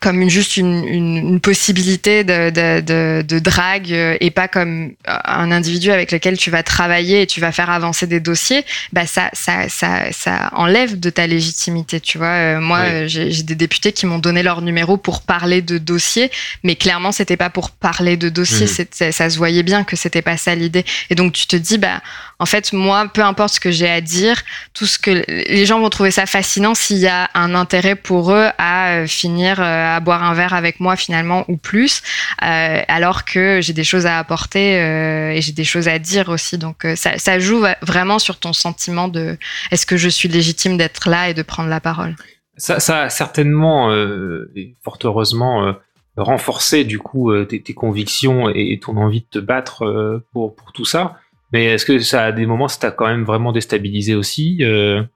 [0.00, 5.50] comme une, juste une, une, possibilité de, de, de, drague euh, et pas comme un
[5.50, 9.30] individu avec lequel tu vas travailler et tu vas faire avancer des dossiers, bah ça,
[9.32, 12.00] ça, ça, ça enlève de ta légitimité.
[12.00, 15.78] Tu vois, euh, moi, j'ai des députés qui m'ont donné leur numéro pour parler de
[15.78, 16.30] dossiers,
[16.62, 18.66] mais clairement, c'était pas pour parler de dossiers.
[18.66, 19.12] Mmh.
[19.12, 20.84] Ça se voyait bien que c'était pas ça l'idée.
[21.10, 22.02] Et donc, tu te dis, bah,
[22.38, 24.42] en fait, moi, peu importe ce que j'ai à dire,
[24.74, 28.32] tout ce que les gens vont trouver ça fascinant s'il y a un intérêt pour
[28.32, 32.02] eux à euh, finir à boire un verre avec moi finalement ou plus,
[32.42, 36.28] euh, alors que j'ai des choses à apporter euh, et j'ai des choses à dire
[36.28, 36.58] aussi.
[36.58, 39.36] Donc euh, ça, ça, joue vraiment sur ton sentiment de
[39.70, 42.14] est-ce que je suis légitime d'être là et de prendre la parole?
[42.56, 45.74] Ça, ça a certainement, et fort heureusement,
[46.16, 50.86] renforcé du coup tes, tes, convictions et ton envie de te battre pour, pour tout
[50.86, 51.18] ça.
[51.52, 54.62] Mais est-ce que ça, à des moments, ça t'a quand même vraiment déstabilisé aussi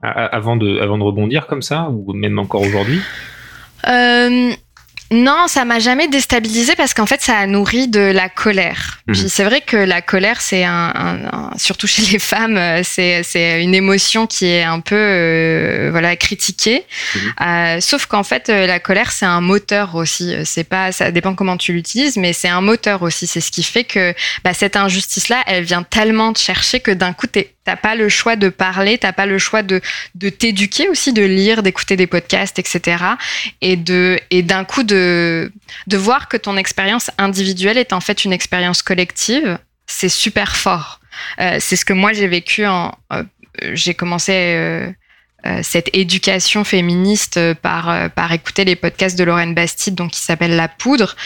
[0.00, 3.00] avant, de, avant de rebondir comme ça, ou même encore aujourd'hui?
[3.88, 4.52] Euh,
[5.12, 9.00] non, ça m'a jamais déstabilisé parce qu'en fait, ça a nourri de la colère.
[9.08, 9.14] Mhm.
[9.14, 13.74] C'est vrai que la colère, c'est un, surtout chez les femmes, euh, c'est c'est une
[13.74, 16.84] émotion qui est un peu euh, voilà critiquée.
[17.14, 17.32] Mhm.
[17.40, 20.32] Euh, sauf qu'en fait, la colère, c'est un moteur aussi.
[20.44, 23.26] C'est pas, ça dépend comment tu l'utilises, mais c'est un moteur aussi.
[23.26, 27.12] C'est ce qui fait que bah, cette injustice-là, elle vient tellement te chercher que d'un
[27.12, 29.80] coup, t'es T'as pas le choix de parler, t'as pas le choix de,
[30.16, 33.04] de t'éduquer aussi, de lire, d'écouter des podcasts, etc.
[33.60, 35.52] Et de et d'un coup de
[35.86, 39.56] de voir que ton expérience individuelle est en fait une expérience collective,
[39.86, 41.00] c'est super fort.
[41.38, 42.92] Euh, c'est ce que moi j'ai vécu en.
[43.12, 43.22] Euh,
[43.72, 44.90] j'ai commencé euh,
[45.62, 50.20] cette éducation féministe euh, par, euh, par écouter les podcasts de Lorraine Bastide, donc qui
[50.20, 51.16] s'appelle La Poudre.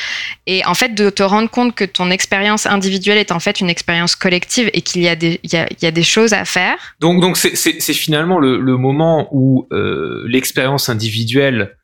[0.47, 3.71] Et en fait, de te rendre compte que ton expérience individuelle est en fait une
[3.71, 6.33] expérience collective et qu'il y, a des, il y, a, il y a des choses
[6.33, 6.77] à faire.
[7.01, 11.77] Donc, donc c'est, c'est, c'est finalement le, le, moment où euh, l'expérience individuelle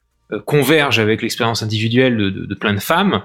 [0.44, 3.22] converge avec l'expérience individuelle de, de, de plein de femmes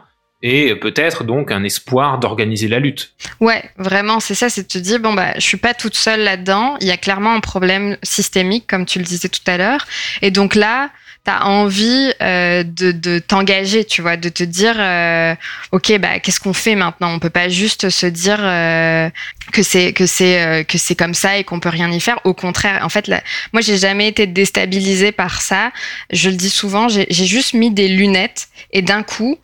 [0.47, 3.13] et peut-être donc un espoir d'organiser la lutte.
[3.39, 6.19] Ouais, vraiment, c'est ça, c'est de te dire bon bah je suis pas toute seule
[6.19, 9.87] là-dedans, il y a clairement un problème systémique comme tu le disais tout à l'heure
[10.21, 10.91] et donc là
[11.25, 15.33] tu as envie euh, de, t'engager, tu vois, de te dire euh,
[15.71, 17.11] OK, bah qu'est-ce qu'on fait maintenant?
[17.11, 19.09] On peut pas juste se dire euh,
[19.51, 22.19] que c'est que c'est que c'est comme ça et qu'on peut rien y faire.
[22.23, 23.09] Au contraire, en fait,
[23.51, 25.71] moi j'ai jamais été déstabilisée par ça.
[26.11, 29.39] Je le dis souvent, j'ai juste mis des lunettes et d'un coup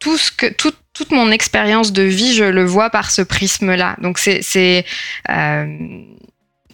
[0.00, 3.96] tout ce que tout, toute mon expérience de vie, je le vois par ce prisme-là.
[4.02, 4.84] Donc c'est
[5.28, 5.78] euh,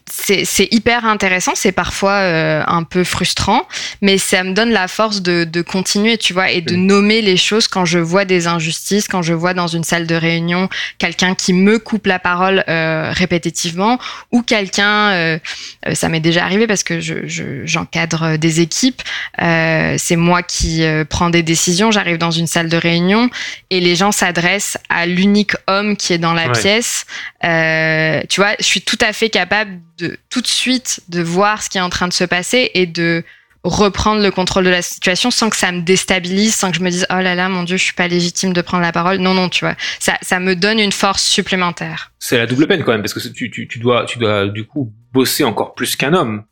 [0.08, 3.66] c'est hyper intéressant, c'est parfois euh, un peu frustrant,
[4.02, 7.36] mais ça me donne la force de, de, continuer, tu vois, et de nommer les
[7.36, 11.34] choses quand je vois des injustices, quand je vois dans une salle de réunion quelqu'un
[11.34, 13.98] qui me coupe la parole euh, répétitivement,
[14.30, 15.38] ou quelqu'un, euh,
[15.86, 19.02] euh ça m'est déjà arrivé parce que j'encadre je, des équipes,
[19.42, 23.28] euh, c'est moi qui prends des décisions, j'arrive dans une salle de réunion
[23.70, 27.06] et les gens s'adressent à l'unique homme qui est dans la pièce.
[27.42, 31.70] tu vois, je suis tout à fait capable de tout de suite de voir ce
[31.70, 33.24] qui est en train de se passer et de
[33.64, 36.90] reprendre le contrôle de la situation sans que ça me déstabilise, sans que je me
[36.90, 39.18] dise oh là là mon dieu je suis pas légitime de prendre la parole.
[39.18, 42.12] Non non tu vois ça ça me donne une force supplémentaire.
[42.18, 44.64] C'est la double peine quand même parce que tu, tu, tu dois tu dois du
[44.64, 46.44] coup bosser encore plus qu'un homme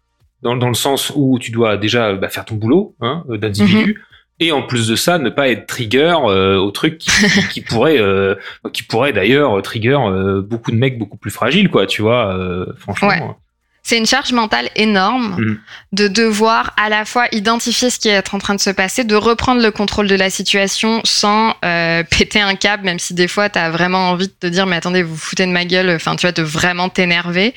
[0.42, 3.94] dans, dans le sens où tu dois déjà bah, faire ton boulot hein, d'individu.
[3.94, 3.94] Mhm.
[4.40, 7.10] Et en plus de ça, ne pas être trigger euh, au truc qui,
[7.50, 8.34] qui pourrait, euh,
[8.72, 11.86] qui pourrait d'ailleurs trigger euh, beaucoup de mecs beaucoup plus fragiles, quoi.
[11.86, 12.36] Tu vois,
[12.78, 13.38] franchement
[13.84, 15.58] c'est une charge mentale énorme mm.
[15.92, 19.14] de devoir à la fois identifier ce qui est en train de se passer, de
[19.14, 23.50] reprendre le contrôle de la situation sans euh, péter un câble, même si des fois
[23.50, 26.16] tu as vraiment envie de te dire mais attendez, vous, foutez de ma gueule, enfin
[26.16, 27.54] tu vois, de vraiment t'énerver.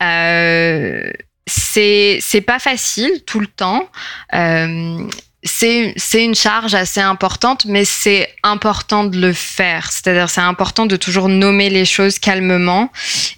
[0.00, 1.10] Euh,
[1.46, 3.90] c'est c'est pas facile tout le temps.
[4.34, 5.08] Euh,
[5.44, 9.92] c'est une charge assez importante, mais c'est important de le faire.
[9.92, 12.90] C'est-à-dire, c'est important de toujours nommer les choses calmement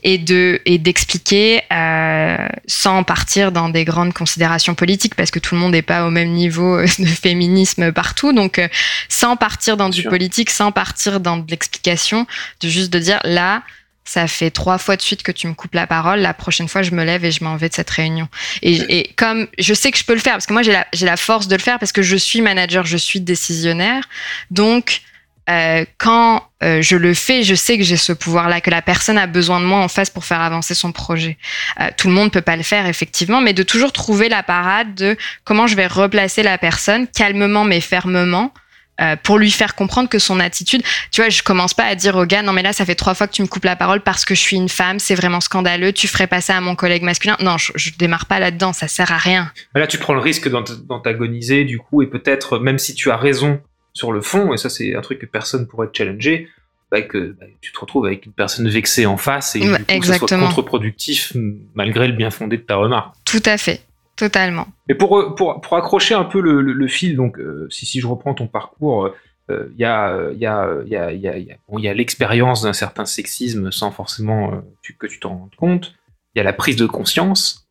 [0.02, 5.54] et de et d'expliquer euh, sans partir dans des grandes considérations politiques, parce que tout
[5.54, 8.32] le monde n'est pas au même niveau de féminisme partout.
[8.32, 8.68] Donc, euh,
[9.10, 12.26] sans partir dans du politique, sans partir dans de l'explication,
[12.62, 13.62] de juste de dire là,
[14.10, 16.82] ça fait trois fois de suite que tu me coupes la parole, la prochaine fois
[16.82, 18.26] je me lève et je m'en vais de cette réunion.
[18.60, 21.16] Et, comme je sais que je peux le faire, parce que moi j'ai la, la,
[21.16, 24.08] force de le faire, parce que je suis manager, je suis décisionnaire,
[24.50, 25.02] donc
[25.48, 29.16] euh, quand euh, je le fais, je sais que j'ai ce pouvoir-là, que la personne
[29.16, 31.38] a besoin de moi en face pour faire avancer son projet.
[31.80, 34.92] Euh, tout le monde peut pas le faire effectivement, mais de toujours trouver la parade
[34.96, 38.52] de comment je vais replacer la personne calmement mais fermement
[39.00, 42.16] euh, pour lui faire comprendre que son attitude, tu vois, je commence pas à dire
[42.16, 44.00] au gars, non mais là ça fait trois fois que tu me coupes la parole
[44.00, 46.74] parce que je suis une femme, c'est vraiment scandaleux, tu ferais pas ça à mon
[46.74, 47.36] collègue masculin.
[47.40, 49.52] Non, je, je démarre pas là-dedans, ça sert à rien.
[49.74, 53.60] Là tu prends le risque d'antagoniser du coup et peut-être même si tu as raison
[53.92, 56.48] sur le fond, et ça c'est un truc que personne pourrait te challenger,
[56.90, 59.76] bah, que bah, tu te retrouves avec une personne vexée en face et du coup,
[60.00, 61.32] que ça soit contre-productif
[61.74, 63.14] malgré le bien fondé de ta remarque.
[63.24, 63.80] Tout à fait.
[64.20, 64.68] Totalement.
[64.90, 68.34] Et pour, pour, pour accrocher un peu le, fil, donc euh, si, si je reprends
[68.34, 69.14] ton parcours,
[69.48, 73.06] il euh, y a, y a, y a, y a, y a l'expérience d'un certain
[73.06, 75.94] sexisme sans forcément euh, que tu t'en rendes compte.
[76.34, 77.66] Il y a la prise de conscience.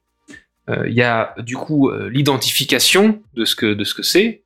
[0.85, 4.43] Il y a du coup l'identification de ce que de ce que c'est.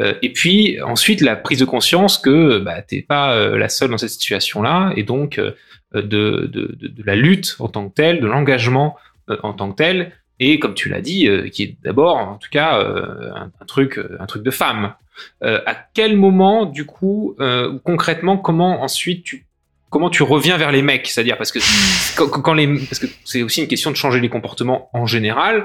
[0.00, 4.10] et puis ensuite la prise de conscience que bah, t'es pas la seule dans cette
[4.10, 8.96] situation-là et donc de, de, de, de, la lutte en tant que telle, de l'engagement
[9.28, 12.50] en tant que tel, et comme tu l'as dit, euh, qui est d'abord, en tout
[12.50, 14.94] cas, euh, un, truc, euh, un truc de femme.
[15.42, 17.36] à quel moment, du coup,
[17.84, 19.44] concrètement, comment ensuite tu
[19.90, 21.08] comment tu reviens vers les mecs?
[21.08, 21.58] C'est-à-dire parce que
[22.16, 25.64] quand, les parce que c'est aussi une question de changer les comportements en général.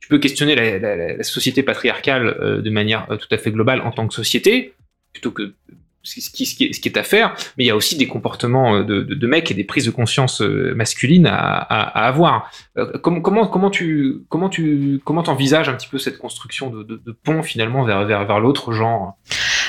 [0.00, 3.92] Tu peux questionner la, la, la société patriarcale de manière tout à fait globale en
[3.92, 4.74] tant que société,
[5.12, 5.54] plutôt que
[6.08, 9.50] ce qui, est, à faire, mais il y a aussi des comportements euh, de, mecs
[9.50, 11.60] et des prises de conscience euh, masculines à,
[12.06, 12.50] avoir.
[12.76, 13.20] Euh, comment,
[13.70, 18.24] tu comment tu comment t'envisages un petit peu cette construction de, pont finalement vers, vers,
[18.24, 19.16] vers l'autre genre?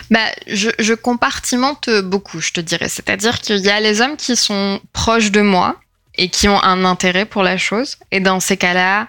[0.09, 2.89] Bah, je, compartimente beaucoup, je te dirais.
[2.89, 5.75] C'est-à-dire qu'il y a les hommes qui sont proches de moi
[6.15, 7.97] et qui ont un intérêt pour la chose.
[8.11, 9.07] Et dans ces cas-là,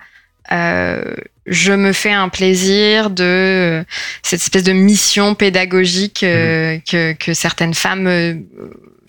[1.51, 3.85] je me fais un plaisir de
[4.23, 6.81] cette espèce de mission pédagogique euh, mmh.
[6.89, 8.35] que, que, certaines femmes euh,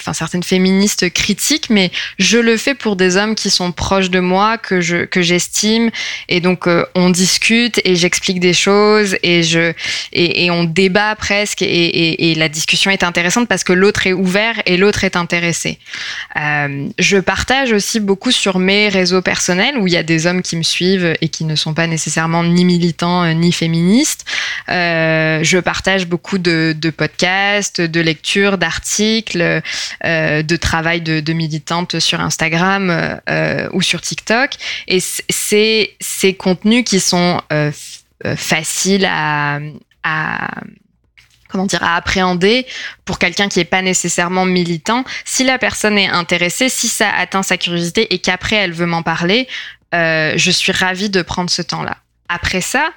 [0.02, 4.20] enfin certaines féministes critiques, mais je le fais pour des hommes qui sont proches de
[4.20, 5.92] moi, que je que j'estime,
[6.30, 9.74] et donc euh, on discute et j'explique des choses et je
[10.14, 14.08] et, et on débat presque et, et, et, la discussion est intéressante parce que l'autre
[14.08, 15.78] est ouvert et l'autre est intéressé.
[16.38, 20.42] Euh, je partage aussi beaucoup sur mes réseaux personnels où il y a des hommes
[20.42, 24.26] qui me suivent et qui ne sont pas nécessairement ni militants euh, ni féministes.
[24.70, 29.62] Euh, je partage beaucoup de, de podcasts, de lectures, d'articles.
[30.04, 34.52] Euh, de travail de, militante sur Instagram euh, ou sur TikTok.
[34.88, 37.72] Et c'est ces contenus qui sont euh,
[38.36, 39.60] faciles à,
[41.50, 42.66] comment dire, à appréhender
[43.06, 45.04] pour quelqu'un qui n'est pas nécessairement militant.
[45.26, 49.04] Si la personne est intéressée, si ça atteint sa curiosité et qu'après elle veut m'en
[49.04, 49.48] parler,
[49.94, 51.98] euh, je suis ravie de prendre ce temps-là.
[52.30, 52.92] Après ça,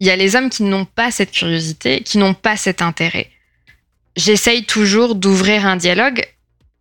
[0.00, 3.30] il y a les hommes qui n'ont pas cette curiosité, qui n'ont pas cet intérêt.
[4.16, 6.24] J'essaye toujours d'ouvrir un dialogue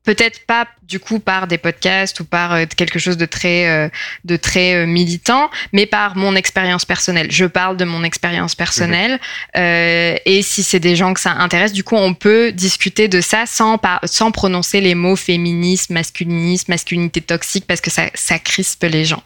[0.06, 3.90] peut-être pas du coup par des podcasts ou par euh, quelque chose de très, euh,
[4.24, 7.28] de très euh, militant, mais par mon expérience personnelle.
[7.32, 9.20] Je parle de mon expérience personnelle
[9.56, 10.20] mhm.
[10.26, 13.46] et si c'est des gens que ça intéresse, du coup on peut discuter de ça
[13.46, 19.06] sans, sans prononcer les mots féminisme, masculinisme, masculinité toxique parce que ça, ça crispe les
[19.06, 19.24] gens.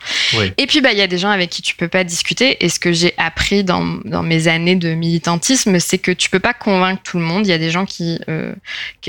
[0.58, 2.70] Et puis bah il y a des gens avec qui tu peux pas discuter et
[2.70, 6.54] ce que j'ai appris dans, dans, mes années de militantisme, c'est que tu peux pas
[6.54, 7.46] convaincre tout le monde.
[7.46, 8.20] Il y a des gens qui,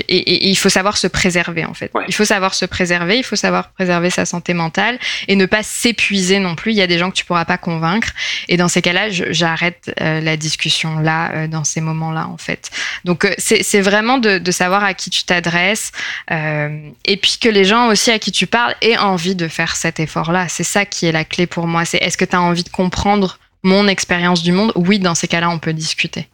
[0.07, 1.91] et, il faut savoir se préserver en fait.
[2.07, 5.63] Il faut savoir se préserver, il faut savoir préserver sa santé mentale et ne pas
[5.63, 6.71] s'épuiser non plus.
[6.71, 8.09] Il y a des gens que tu pourras pas convaincre
[8.47, 12.71] et dans ces cas-là, j'arrête euh, la discussion là, euh, dans ces moments-là en fait.
[13.05, 15.91] Donc euh, c'est vraiment de, savoir à qui tu t'adresses
[16.29, 19.99] et puis que les gens aussi à qui tu parles aient envie de faire cet
[19.99, 20.47] effort-là.
[20.49, 21.85] C'est ça qui est la clé pour moi.
[21.85, 24.73] C'est est-ce que tu as envie de comprendre mon expérience du monde?
[24.75, 26.27] Oui, dans ces cas-là, on peut discuter.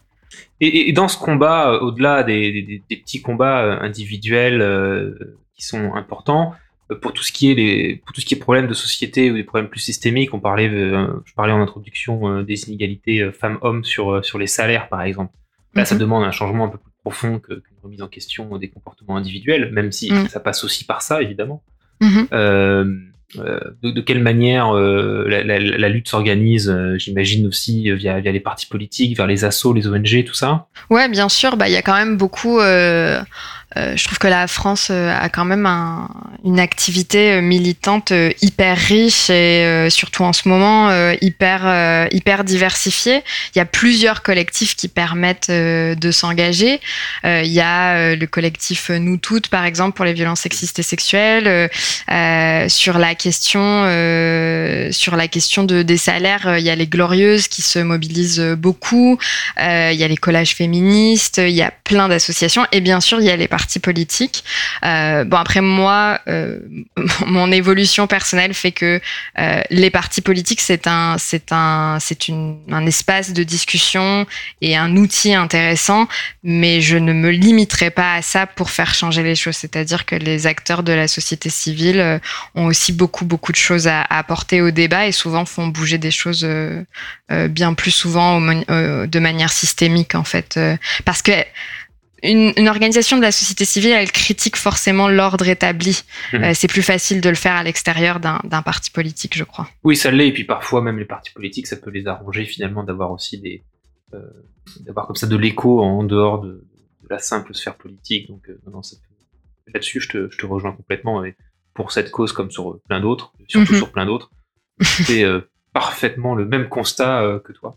[0.60, 4.60] Et, dans ce combat, au-delà des, petits combats individuels
[5.58, 6.54] qui sont importants,
[7.02, 9.34] pour tout ce qui est les, pour tout ce qui est problèmes de société ou
[9.34, 14.38] des problèmes plus systémiques, on parlait, je parlais en introduction des inégalités femmes-hommes sur sur
[14.38, 15.34] les salaires par exemple.
[15.74, 16.00] Là, ça mhm.
[16.00, 19.92] demande un changement un peu plus profond qu'une remise en question des comportements individuels, même
[19.92, 20.28] si mhm.
[20.28, 21.62] ça passe aussi par ça évidemment.
[22.00, 22.28] Mhm.
[23.36, 28.66] Euh, de, quelle manière euh, la, lutte s'organise, euh, j'imagine aussi via, via les partis
[28.66, 30.68] politiques, vers les assos, les ONG, tout ça?
[30.88, 31.58] Ouais, bien sûr.
[31.58, 33.20] Bah, il y a quand même beaucoup euh,
[33.96, 36.08] je trouve que la France euh, a quand même un,
[36.44, 43.22] une activité euh, militante hyper riche et surtout en ce moment hyper hyper diversifiée.
[43.54, 46.80] Il y a plusieurs collectifs qui permettent de s'engager.
[47.24, 51.70] il y a le collectif Nous Toutes par exemple pour les violences sexistes et sexuelles.
[52.68, 53.84] sur la question
[54.92, 59.18] sur la question de des salaires, il y a les glorieuses qui se mobilisent beaucoup.
[59.58, 61.38] il y a les collages féministes.
[61.38, 64.44] Il y a plein d'associations et bien sûr il y a les partis politiques.
[64.84, 66.58] Euh, bon après moi, euh,
[67.26, 69.00] mon évolution personnelle fait que
[69.38, 74.26] euh, les partis politiques c'est un c'est un c'est un espace de discussion
[74.62, 76.08] et un outil intéressant,
[76.42, 79.56] mais je ne me limiterai pas à ça pour faire changer les choses.
[79.56, 82.20] C'est-à-dire que les acteurs de la société civile
[82.54, 86.10] ont aussi beaucoup beaucoup de choses à, apporter au débat et souvent font bouger des
[86.10, 86.48] choses
[87.50, 90.58] bien plus souvent de manière systémique en fait,
[91.04, 91.32] parce que
[92.22, 96.02] une, organisation de la société civile, elle critique forcément l'ordre établi.
[96.32, 96.44] Mhm.
[96.44, 99.68] Euh, c'est plus facile de le faire à l'extérieur d'un parti politique, je crois.
[99.84, 100.28] Oui, ça l'est.
[100.28, 103.62] Et puis parfois, même les partis politiques, ça peut les arranger finalement d'avoir aussi des,
[104.14, 104.20] euh,
[104.80, 106.64] d'avoir comme ça de l'écho en dehors de,
[107.10, 108.28] la simple sphère politique.
[108.28, 108.60] Donc, euh,
[109.72, 111.24] là-dessus, je te, je te, rejoins complètement.
[111.24, 111.36] Et
[111.72, 113.78] pour cette cause, comme sur plein d'autres, surtout mhm.
[113.78, 114.30] sur plein d'autres,
[114.80, 115.24] c'est
[115.72, 117.76] parfaitement le même constat que toi.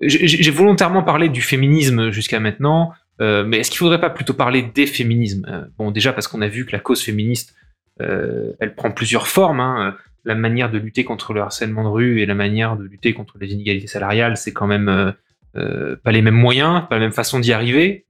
[0.00, 2.92] J'ai volontairement parlé du féminisme jusqu'à maintenant.
[3.20, 6.40] Euh, mais est-ce qu'il faudrait pas plutôt parler des féminismes euh, Bon, déjà parce qu'on
[6.42, 7.54] a vu que la cause féministe,
[8.00, 9.60] euh, elle prend plusieurs formes.
[9.60, 9.96] Hein.
[10.24, 13.38] La manière de lutter contre le harcèlement de rue et la manière de lutter contre
[13.40, 15.14] les inégalités salariales, c'est quand même
[15.54, 18.04] pas les mêmes moyens, pas la même façon d'y arriver,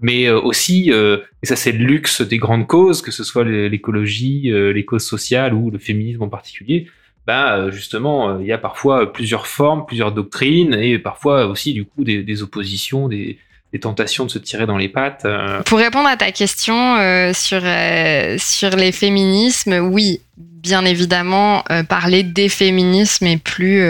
[0.00, 4.84] mais aussi, et ça c'est le luxe des grandes causes, que ce soit l'écologie, les
[4.84, 6.88] causes sociales ou le féminisme en particulier,
[7.26, 12.02] bah justement, il y a parfois plusieurs formes, plusieurs doctrines, et parfois aussi du coup
[12.02, 13.38] des, des oppositions, des,
[13.72, 15.22] des tentations de se tirer dans les pattes.
[15.24, 15.62] Euh.
[15.62, 20.20] Pour répondre à ta question euh, sur, euh, sur les féminismes, oui,
[20.62, 23.80] bien évidemment, parler des féminismes est plus,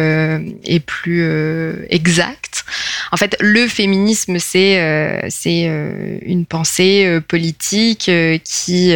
[0.64, 2.64] est plus exact.
[3.12, 5.64] En fait, le féminisme, c'est c'est
[6.22, 8.10] une pensée politique
[8.44, 8.94] qui,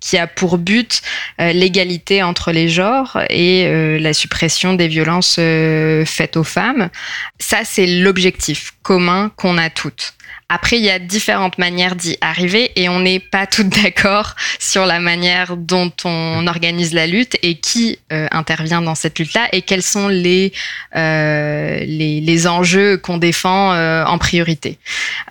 [0.00, 1.02] qui a pour but
[1.38, 6.90] l'égalité entre les genres et la suppression des violences faites aux femmes.
[7.38, 10.14] Ça, c'est l'objectif commun qu'on a toutes.
[10.48, 14.86] Après, il y a différentes manières d'y arriver et on n'est pas toutes d'accord sur
[14.86, 19.62] la manière dont on organise la lutte et qui euh, intervient dans cette lutte-là et
[19.62, 20.52] quels sont les,
[20.96, 24.78] euh, les, les, enjeux qu'on défend euh, en priorité.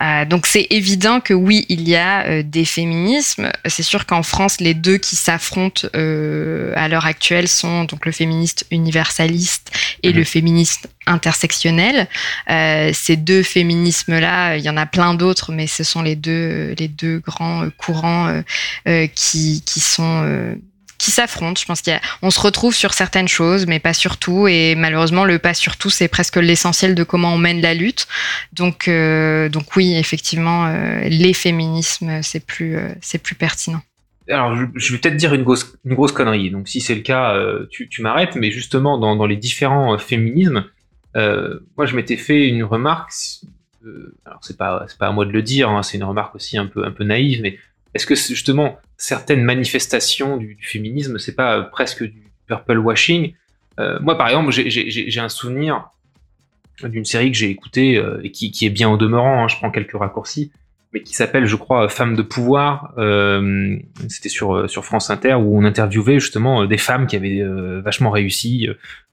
[0.01, 3.51] Euh, donc c'est évident que oui, il y a euh, des féminismes.
[3.67, 8.65] C'est sûr qu'en France, les deux qui s'affrontent à l'heure actuelle sont donc le féministe
[8.71, 9.71] universaliste
[10.01, 10.15] et mhm.
[10.15, 12.07] le féministe intersectionnel.
[12.47, 16.87] ces deux féminismes-là, il y en a plein d'autres, mais ce sont les deux, les
[16.87, 18.41] deux grands courants euh,
[18.87, 20.55] euh, qui, qui sont euh,
[20.97, 21.59] qui s'affrontent.
[21.59, 24.47] Je pense qu'on se retrouve sur certaines choses, mais pas sur tout.
[24.47, 28.07] Et malheureusement, le pas sur tout, c'est presque l'essentiel de comment on mène la lutte.
[28.53, 33.81] Donc, donc oui, effectivement, les féminismes, c'est plus, c'est plus pertinent.
[34.29, 36.49] Alors, je, vais peut-être dire une grosse, une grosse connerie.
[36.51, 37.37] Donc, si c'est le cas,
[37.69, 38.35] tu, tu m'arrêtes.
[38.35, 40.63] Mais justement, dans, dans les différents féminismes,
[41.15, 43.11] moi, je m'étais fait une remarque
[44.25, 46.57] alors c'est pas c'est pas à moi de le dire, hein, c'est une remarque aussi
[46.57, 47.59] un peu un peu naïve, mais
[47.93, 53.33] est-ce que justement certaines manifestations du, féminisme, c'est pas presque du purple washing?
[53.77, 55.89] Moi, par exemple, j'ai un souvenir
[56.81, 59.43] d'une série que j'ai écoutée et qui, est bien au demeurant.
[59.43, 60.51] Hein, je prends quelques raccourcis
[60.93, 62.93] mais qui s'appelle, je crois, Femmes de pouvoir.
[62.97, 63.77] Euh,
[64.09, 67.41] C'était sur euh, sur France Inter où on interviewait justement euh, des femmes qui avaient
[67.41, 68.67] euh, vachement réussi,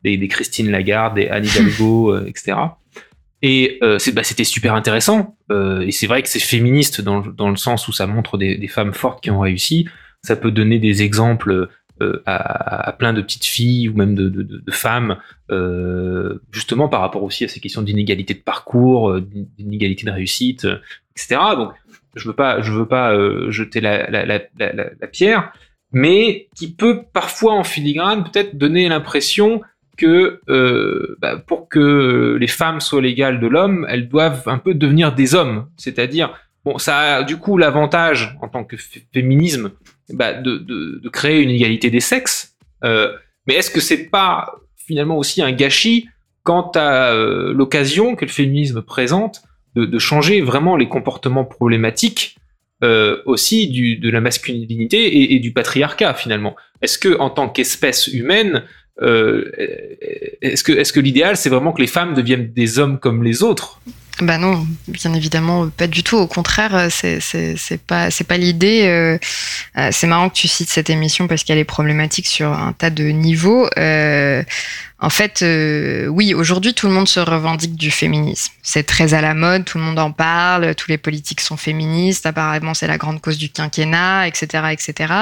[0.05, 2.59] des, des, Christine Lagarde, des Anne Hidalgo, etc.
[3.43, 5.35] Et bah, c'était super intéressant.
[5.51, 8.68] et c'est vrai que c'est féministe dans, dans le sens où ça montre des, des,
[8.68, 9.89] femmes fortes qui ont réussi.
[10.22, 11.70] Ça peut donner des exemples
[12.26, 15.16] à, à, plein de petites filles ou même de, de, de femmes,
[15.51, 19.18] euh, justement par rapport aussi à ces questions d'inégalité de parcours,
[19.59, 20.66] d'inégalité de réussite,
[21.29, 21.73] Donc,
[22.14, 25.53] je veux pas, veux pas euh, jeter la, pierre,
[25.93, 29.61] mais qui peut parfois en filigrane peut-être donner l'impression
[29.97, 34.75] que euh, bah, pour que les femmes soient l'égale de l'homme, elles doivent un peu
[34.75, 35.68] devenir des hommes.
[35.77, 38.77] C'est-à-dire, bon, ça a du coup l'avantage en tant que
[39.12, 39.73] féminisme
[40.12, 42.57] bah, de, créer une égalité des sexes.
[42.83, 43.12] Euh,
[43.47, 46.09] mais est-ce que c'est pas finalement aussi un gâchis
[46.43, 49.43] quant à l'occasion que le féminisme présente
[49.75, 52.37] de, changer vraiment les comportements problématiques
[52.83, 56.57] euh, aussi du, de la masculinité et, du patriarcat finalement.
[56.83, 58.64] Est-ce que en tant qu'espèce humaine,
[59.03, 59.51] euh,
[60.41, 63.43] est-ce que, est-ce que l'idéal c'est vraiment que les femmes deviennent des hommes comme les
[63.43, 63.81] autres?
[64.23, 66.16] Bah non, bien évidemment, pas du tout.
[66.16, 68.83] Au contraire, euh, c'est pas c'est pas l'idée.
[68.85, 69.18] Euh,
[69.79, 72.91] euh, c'est marrant que tu cites cette émission parce qu'elle est problématique sur un tas
[72.91, 73.68] de niveaux.
[75.03, 75.45] en fait,
[76.09, 78.53] oui, aujourd'hui, tout le monde se revendique du féminisme.
[78.62, 82.27] C'est très à la mode, tout le monde en parle, tous les politiques sont féministes.
[82.27, 85.14] Apparemment, c'est la grande cause du quinquennat, etc., etc.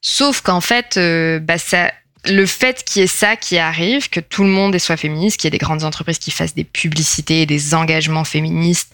[0.00, 0.98] Sauf qu'en fait,
[1.42, 1.92] bah ça
[2.24, 5.48] le fait qu'il y ait ça qui arrive, que tout le monde soit féministe, qu'il
[5.48, 8.92] y ait des grandes entreprises qui fassent des publicités, des engagements féministes,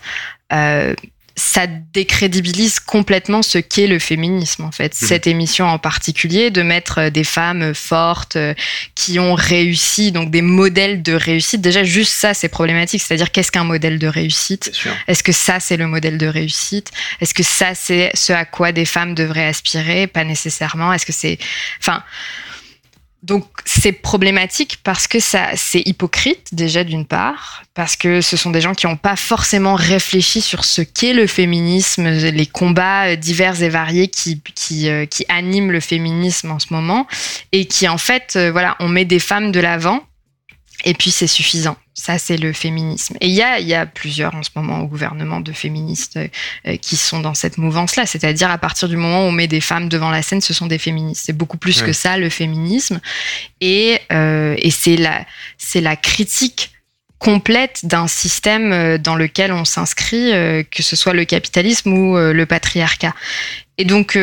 [0.52, 0.94] euh,
[1.38, 4.96] ça décrédibilise complètement ce qu'est le féminisme en fait.
[5.00, 5.08] Mhm.
[5.08, 8.54] Cette émission en particulier, de mettre euh, des femmes fortes euh,
[8.94, 11.60] qui ont réussi, donc des modèles de réussite.
[11.60, 14.72] Déjà juste ça c'est problématique, c'est-à-dire qu'est-ce qu'un modèle de réussite?
[15.06, 16.90] Est-ce que ça c'est le modèle de réussite?
[17.20, 20.08] Est-ce que ça c'est ce à quoi des femmes devraient aspirer?
[20.08, 20.92] Pas nécessairement.
[20.92, 21.38] Est-ce que c'est,
[21.80, 22.02] enfin
[23.22, 28.50] donc c'est problématique parce que ça c'est hypocrite déjà d'une part parce que ce sont
[28.50, 33.60] des gens qui n'ont pas forcément réfléchi sur ce qu'est le féminisme, les combats divers
[33.62, 37.08] et variés qui qui, euh, qui animent le féminisme en ce moment
[37.50, 40.02] et qui en fait euh, voilà on met des femmes de l'avant
[40.84, 41.76] et puis c'est suffisant.
[41.94, 43.16] Ça, c'est le féminisme.
[43.20, 46.76] Et il y a, y a plusieurs en ce moment au gouvernement de féministes euh,
[46.76, 48.06] qui sont dans cette mouvance-là.
[48.06, 50.66] C'est-à-dire à partir du moment où on met des femmes devant la scène, ce sont
[50.66, 51.24] des féministes.
[51.26, 53.00] C'est beaucoup plus que ça, le féminisme.
[53.60, 55.26] Et, euh, et c'est la,
[55.56, 56.70] c'est la critique
[57.18, 60.30] complète d'un système euh, dans lequel on s'inscrit,
[60.70, 63.14] que ce soit le capitalisme ou le patriarcat.
[63.76, 64.16] Et donc,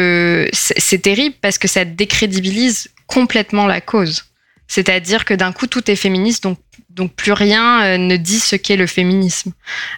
[0.53, 4.25] c'est terrible parce que ça décrédibilise complètement la cause.
[4.67, 6.57] C'est-à-dire que d'un coup, tout est féministe, donc,
[6.89, 9.51] donc plus rien euh, ne dit ce qu'est le féminisme.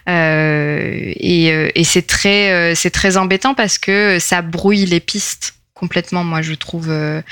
[0.08, 5.54] Euh, et, euh, et c'est très, c'est très embêtant parce que ça brouille les pistes
[5.78, 6.24] complètement.
[6.24, 6.88] Moi, je trouve.
[6.90, 7.22] Euh,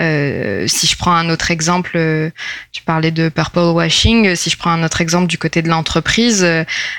[0.00, 2.30] euh, si je prends un autre exemple, euh,
[2.72, 4.36] tu parlais de purple washing.
[4.36, 6.46] Si je prends un autre exemple du côté de l'entreprise,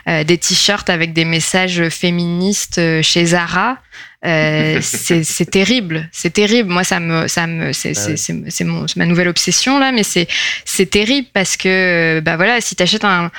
[0.08, 3.78] des t-shirts avec des messages féministes chez Zara.
[4.82, 6.72] c'est terrible, c'est terrible.
[6.72, 8.64] Moi, ça me, ça me, c'est
[8.95, 10.28] ma nouvelle obsession là, mais c'est
[10.66, 13.30] c'est terrible parce que bah voilà, si t'achètes un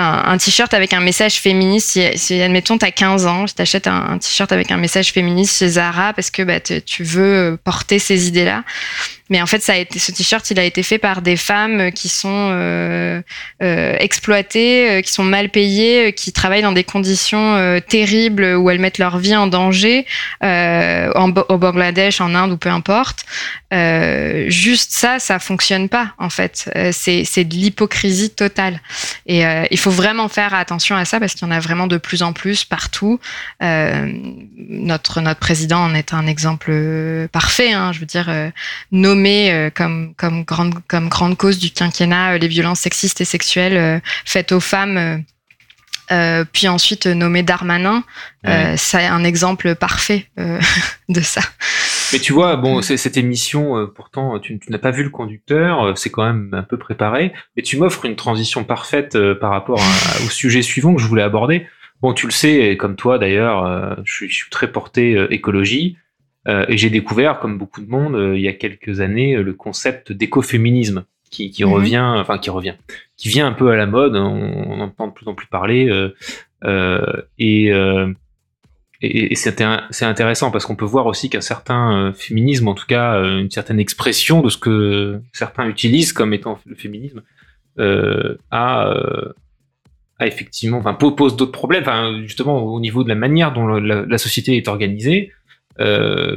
[0.00, 1.98] un, t-shirt avec un message féministe.
[2.16, 5.68] Si, admettons, tu as 15 ans, tu t'achètes un, t-shirt avec un message féministe chez
[5.68, 8.64] Zara parce que bah, tu veux porter ces idées-là.
[9.30, 11.92] Mais en fait, ça a été, ce t-shirt, il a été fait par des femmes
[11.92, 13.22] qui sont euh,
[13.62, 18.80] euh, exploitées, euh, qui sont mal payées, qui travaillent dans des conditions terribles où elles
[18.80, 20.04] mettent leur vie en danger,
[20.42, 23.24] au Bangladesh, en Inde ou peu importe.
[24.48, 26.70] juste ça, ça fonctionne pas en fait.
[26.92, 28.80] c'est, c'est de l'hypocrisie totale.
[29.26, 31.98] Et il faut vraiment faire attention à ça parce qu'il y en a vraiment de
[31.98, 33.20] plus en plus partout.
[33.60, 36.72] notre notre président en est un exemple
[37.32, 37.72] parfait.
[37.72, 38.28] Hein, je veux dire,
[38.90, 43.24] nos euh, comme, comme, grande, comme grande cause du quinquennat euh, les violences sexistes et
[43.24, 45.24] sexuelles euh, faites aux femmes.
[46.52, 48.02] puis ensuite nommé Darmanin,
[48.76, 50.26] c'est un exemple parfait
[51.08, 51.40] de ça.
[52.12, 56.24] Mais tu vois, bon, cette émission, pourtant, tu, n'as pas vu le conducteur, c'est quand
[56.24, 59.80] même un peu préparé, mais tu m'offres une transition parfaite par rapport
[60.26, 61.68] au sujet suivant que je voulais aborder.
[62.02, 65.96] Bon, tu le sais, comme toi d'ailleurs, je, je, suis très porté écologie.
[66.50, 69.42] Euh, et j'ai découvert, comme beaucoup de monde, euh, il y a quelques années, euh,
[69.42, 71.72] le concept d'écoféminisme qui, qui mhm.
[71.72, 72.74] revient, enfin qui revient,
[73.16, 74.16] qui vient un peu à la mode.
[74.16, 74.20] On,
[74.66, 75.88] on entend de plus en plus parler.
[77.38, 77.72] et
[79.02, 83.50] et, c'est intéressant parce qu'on peut voir aussi qu'un certain féminisme, en tout cas une
[83.50, 87.22] certaine expression de ce que certains utilisent comme étant le féminisme,
[87.78, 88.92] a,
[90.18, 94.18] a effectivement, enfin pose d'autres problèmes, enfin, justement au niveau de la manière dont la,
[94.18, 95.32] société est organisée,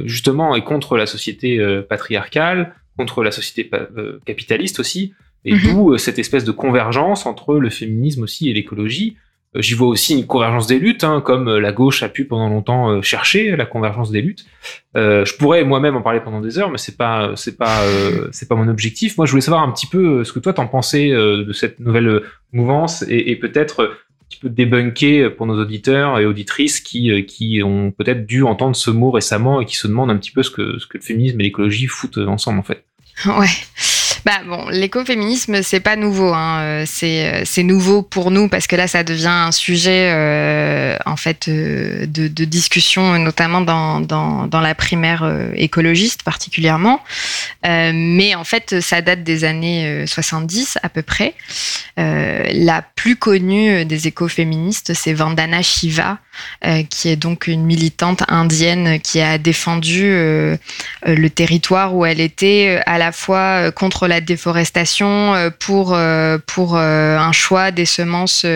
[0.04, 3.70] justement, et contre la société patriarcale, contre la société
[4.24, 5.12] capitaliste aussi,
[5.44, 5.60] et mhm.
[5.62, 9.16] d'où cette espèce de convergence entre le féminisme aussi et l'écologie.
[9.56, 12.24] Euh, j'y vois aussi une convergence des luttes, hein, comme euh, la gauche a pu
[12.24, 14.46] pendant longtemps euh, chercher la convergence des luttes.
[14.96, 17.82] Euh, je pourrais moi-même en parler pendant des heures, mais c'est pas c'est pas
[18.32, 19.16] c'est pas mon objectif.
[19.16, 22.22] Moi, je voulais savoir un petit peu ce que toi t'en pensais de cette nouvelle
[22.52, 23.92] mouvance et, et peut-être
[24.38, 29.10] peu débunker pour nos auditeurs et auditrices qui qui ont peut-être dû entendre ce mot
[29.10, 31.44] récemment et qui se demandent un petit peu ce que ce que le féminisme et
[31.44, 32.84] l'écologie foutent ensemble en fait.
[33.26, 33.46] Ouais.
[34.24, 36.60] Bah bon, l'écoféminisme c'est pas nouveau, hein.
[36.60, 40.96] Euh, c'est euh, c'est nouveau pour nous parce que là ça devient un sujet euh,
[41.04, 47.00] en fait de, discussion, notamment dans la primaire écologiste particulièrement.
[47.62, 51.34] mais en fait ça date des années 70 à peu près.
[51.96, 56.18] la plus connue des écoféministes c'est Vandana Shiva,
[56.88, 62.98] qui est donc une militante indienne qui a défendu le territoire où elle était à
[62.98, 68.46] la fois contre la la déforestation, euh, pour, euh, pour euh, un choix des semences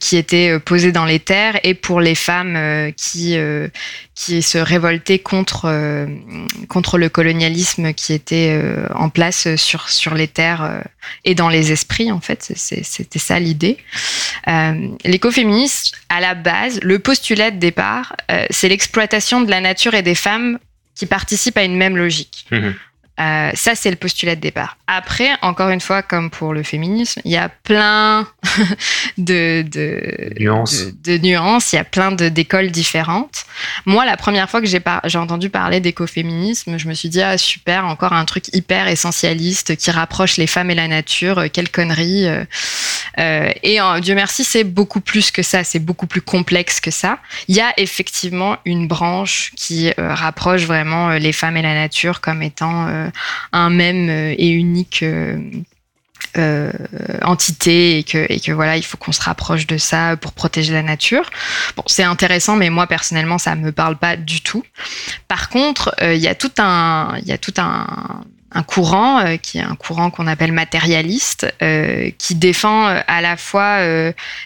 [0.00, 3.36] qui étaient posées dans les terres et pour les femmes qui,
[4.14, 6.06] qui se révoltaient contre,
[6.68, 8.58] contre le colonialisme qui était
[8.94, 10.82] en place sur, sur les terres
[11.24, 12.52] et dans les esprits, en fait.
[12.56, 13.76] C'était ça l'idée.
[15.04, 18.16] L'écoféministe, à la base, le postulat de départ,
[18.50, 20.58] c'est l'exploitation de la nature et des femmes
[20.94, 22.46] qui participent à une même logique.
[22.50, 22.70] Mmh
[23.20, 24.76] euh, ça, c'est le postulat de départ.
[24.88, 28.26] Après, encore une fois, comme pour le féminisme, il y a plein
[29.18, 30.86] de, de, nuances.
[31.04, 33.44] De, nuances, il y a plein d'écoles différentes.
[33.86, 37.86] Moi, la première fois que j'ai entendu parler d'écoféminisme, je me suis dit, ah super,
[37.86, 42.26] encore un truc hyper essentialiste qui rapproche les femmes et la nature, euh, quelle connerie.
[42.26, 47.18] Euh, et Dieu merci, c'est beaucoup plus que ça, c'est beaucoup plus complexe que ça.
[47.46, 52.42] Il y a effectivement une branche qui rapproche vraiment les femmes et la nature comme
[52.42, 53.03] étant
[53.52, 55.04] un même euh, et unique
[56.36, 56.72] euh,
[57.22, 60.72] entité et que, et que voilà, il faut qu'on se rapproche de ça pour protéger
[60.72, 61.30] la nature.
[61.76, 64.64] Bon, c'est intéressant, mais moi personnellement, ça me parle pas du tout.
[65.28, 67.86] Par contre, il y a tout un, il y a tout un,
[68.54, 73.20] un courant euh, qui est un courant qu'on appelle matérialiste, euh, qui défend euh, à
[73.20, 73.64] la fois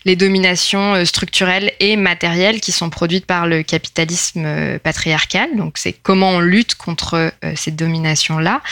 [0.05, 5.51] les dominations structurelles et matérielles qui sont produites par le capitalisme patriarcal.
[5.57, 8.63] Donc c'est comment on lutte contre ces dominations-là,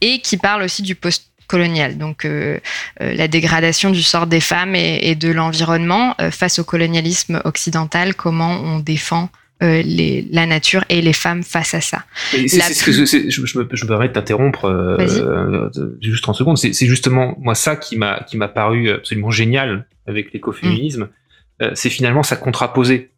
[0.00, 2.26] et qui parle aussi du post colonial, donc
[2.98, 8.52] la dégradation du sort des femmes et, et de l'environnement face au colonialisme occidental, comment
[8.62, 9.28] on défend
[9.62, 12.04] euh, les, la nature et les femmes face à ça.
[12.34, 15.70] Et que je, me, je me permets de t'interrompre euh, euh,
[16.02, 16.58] juste 30 secondes.
[16.58, 21.08] C'est justement moi ça qui m'a qui m'a paru absolument génial avec l'écoféminisme.
[21.60, 21.66] Mm.
[21.74, 23.12] c'est finalement ça contraposé.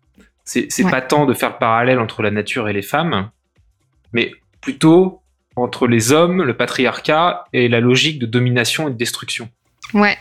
[0.44, 3.30] C'est pas tant de faire le parallèle entre la nature et les femmes,
[4.12, 5.22] mais plutôt
[5.56, 9.48] entre les hommes, le patriarcat et la logique de domination et de destruction.
[9.92, 10.16] Ouais,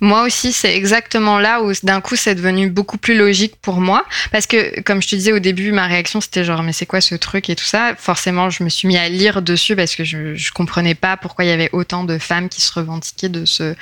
[0.00, 4.04] moi aussi, c'est exactement là où d'un coup, c'est devenu beaucoup plus logique pour moi.
[4.32, 7.00] Parce que, comme je te disais au début, ma réaction, c'était genre, mais c'est quoi
[7.00, 7.94] ce truc et tout ça?
[7.96, 11.48] Forcément, je me suis mis à lire dessus parce que je, comprenais pas pourquoi il
[11.48, 13.74] y avait autant de femmes qui se revendiquaient de, ce,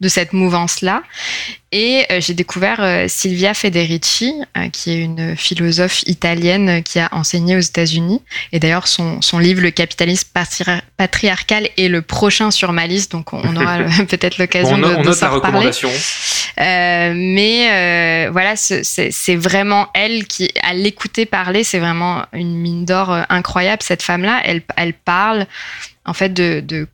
[0.00, 1.02] de cette mouvance-là.
[1.78, 7.10] Et euh, j'ai découvert euh, Silvia Federici, euh, qui est une philosophe italienne qui a
[7.12, 8.22] enseigné aux États-Unis.
[8.52, 10.26] Et d'ailleurs, son, son livre Le capitalisme
[10.96, 15.30] patriarcal est le prochain sur ma liste, donc on, aura peut-être l'occasion de, de s'en
[15.30, 15.70] reparler.
[16.56, 23.82] mais voilà, c'est vraiment elle qui, à l'écouter parler, c'est vraiment une mine d'or incroyable.
[23.82, 25.44] Cette femme-là, elle, elle parle
[26.06, 26.88] en fait de, de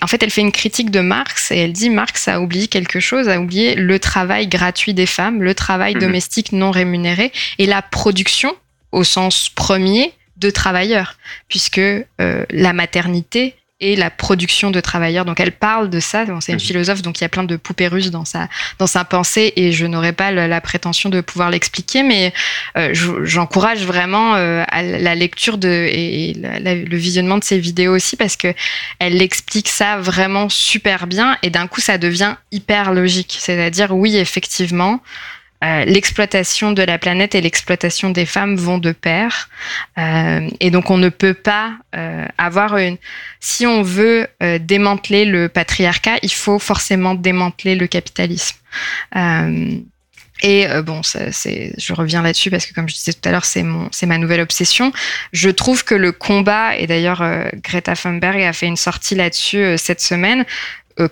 [0.00, 3.00] en fait, elle fait une critique de Marx et elle dit Marx a oublié quelque
[3.00, 6.00] chose, a oublié le travail gratuit des femmes, le travail mhm.
[6.00, 8.54] domestique non rémunéré et la production
[8.92, 11.16] au sens premier de travailleurs,
[11.48, 12.04] puisque euh,
[12.50, 15.24] la maternité et la production de travailleurs.
[15.24, 16.24] Donc elle parle de ça.
[16.40, 16.60] c'est une mhm.
[16.60, 19.72] philosophe, donc il y a plein de poupées russes dans sa dans sa pensée et
[19.72, 22.32] je n'aurais pas la, prétention de pouvoir l'expliquer, mais
[22.78, 28.16] euh, j'encourage vraiment euh, à la lecture de et, le visionnement de ces vidéos aussi
[28.16, 28.54] parce que
[29.00, 33.36] elle explique ça vraiment super bien et d'un coup ça devient hyper logique.
[33.40, 35.00] C'est-à-dire oui effectivement.
[35.62, 39.48] Euh, l'exploitation de la planète et l'exploitation des femmes vont de pair.
[39.98, 42.96] Euh, et donc on ne peut pas euh, avoir une...
[43.40, 44.26] Si on veut
[44.60, 48.56] démanteler le patriarcat, il faut forcément démanteler le capitalisme.
[50.42, 53.44] Et euh, bon, c'est, je reviens là-dessus parce que comme je disais tout à l'heure,
[53.44, 54.92] c'est mon, c'est ma nouvelle obsession.
[55.32, 59.58] Je trouve que le combat, et d'ailleurs euh, Greta Thunberg a fait une sortie là-dessus
[59.58, 60.44] euh, cette semaine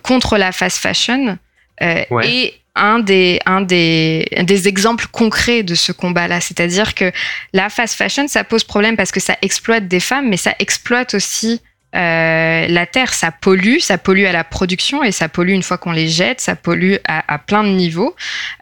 [0.03, 1.39] contre la fast fashion,
[1.81, 6.41] et un des, un des, des exemples concrets de ce combat-là.
[6.41, 7.13] C'est-à-dire que
[7.53, 11.15] la fast fashion, ça pose problème parce que ça exploite des femmes, mais ça exploite
[11.15, 11.61] aussi
[11.97, 15.77] euh, la terre, ça pollue, ça pollue à la production et ça pollue une fois
[15.77, 18.15] qu'on les jette, ça pollue à, plein de niveaux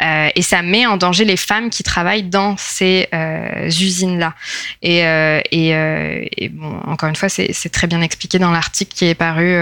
[0.03, 4.35] euh, et ça met en danger les femmes qui travaillent dans ces euh, usines-là.
[4.83, 9.55] Et, et, bon, encore une fois, c'est très bien expliqué dans l'article qui est paru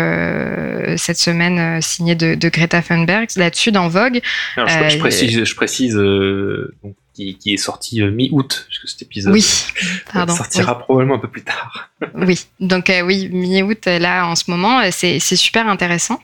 [0.97, 4.21] cette semaine signé de, Greta Thunberg là-dessus dans Vogue.
[4.57, 9.47] je, je, précise, je précise donc, qui, est sorti euh, mi-août, puisque cet épisode oui,
[10.13, 11.91] pardon, sortira probablement un peu plus tard.
[12.15, 16.21] oui, donc euh, oui, mi-août, euh, là, en ce moment, c'est super intéressant.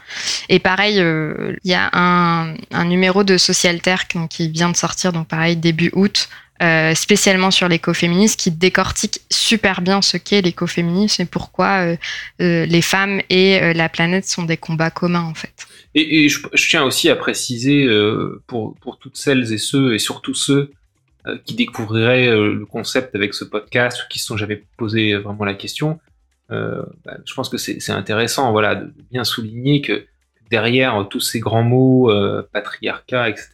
[0.49, 5.29] Et pareil, il y a un, un, numéro de Socialterre qui vient de sortir, donc
[5.29, 6.29] pareil, début août,
[6.95, 11.97] spécialement sur l'écoféminisme, qui décortique super bien ce qu'est l'écoféminisme et pourquoi
[12.39, 15.67] les femmes et la planète sont des combats communs, en fait.
[15.95, 17.89] Et, je, je, tiens aussi à préciser
[18.47, 20.73] pour, pour toutes celles et ceux, et surtout ceux
[21.29, 25.15] euh, qui découvriraient euh, le concept avec ce podcast ou qui se sont jamais posé
[25.15, 26.01] vraiment la question,
[26.51, 30.05] euh, bah, je pense que c'est intéressant voilà, de bien souligner que
[30.51, 32.13] derrière tous ces grands mots,
[32.53, 33.51] patriarcat, etc.,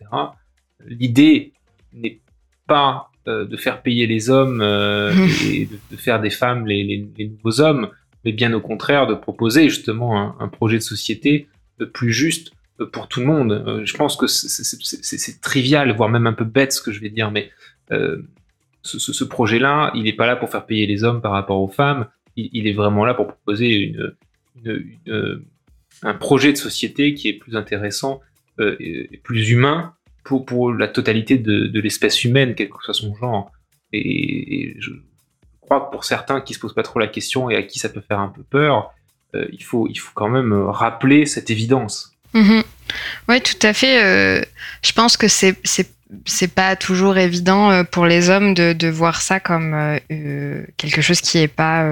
[0.87, 1.53] l'idée
[1.93, 2.21] n'est
[2.67, 4.63] pas de faire payer les hommes
[5.45, 7.91] et de, faire des femmes les, nouveaux hommes,
[8.25, 11.49] mais bien au contraire de proposer justement un, projet de société
[11.93, 12.51] plus juste
[12.93, 13.83] pour tout le monde.
[13.85, 17.31] je pense que c'est trivial, voire même un peu bête ce que je vais dire,
[17.31, 17.51] mais
[17.93, 18.23] euh,
[18.83, 22.07] ce, projet-là, il n'est pas là pour faire payer les hommes par rapport aux femmes,
[22.37, 23.95] il, est vraiment là pour proposer
[24.65, 25.45] une,
[26.03, 28.21] un projet de société qui est plus intéressant
[28.61, 33.15] euh, et plus humain pour, pour la totalité de, l'espèce humaine, quel que soit son
[33.15, 33.51] genre.
[33.93, 34.93] Et, je
[35.61, 37.89] crois que pour certains qui se posent pas trop la question et à qui ça
[37.89, 38.93] peut faire un peu peur,
[39.35, 42.13] euh, il, faut, il faut quand même rappeler cette évidence.
[42.35, 42.65] Mm-hmm.
[43.29, 44.49] Oui, tout à fait.
[44.83, 45.57] je pense que c'est
[46.25, 50.65] c'est pas toujours évident euh, pour les hommes de, de voir ça comme euh, euh,
[50.77, 51.87] quelque chose qui est pas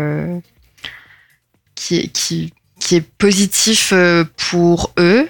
[1.74, 3.92] qui, qui est positif
[4.36, 5.28] pour eux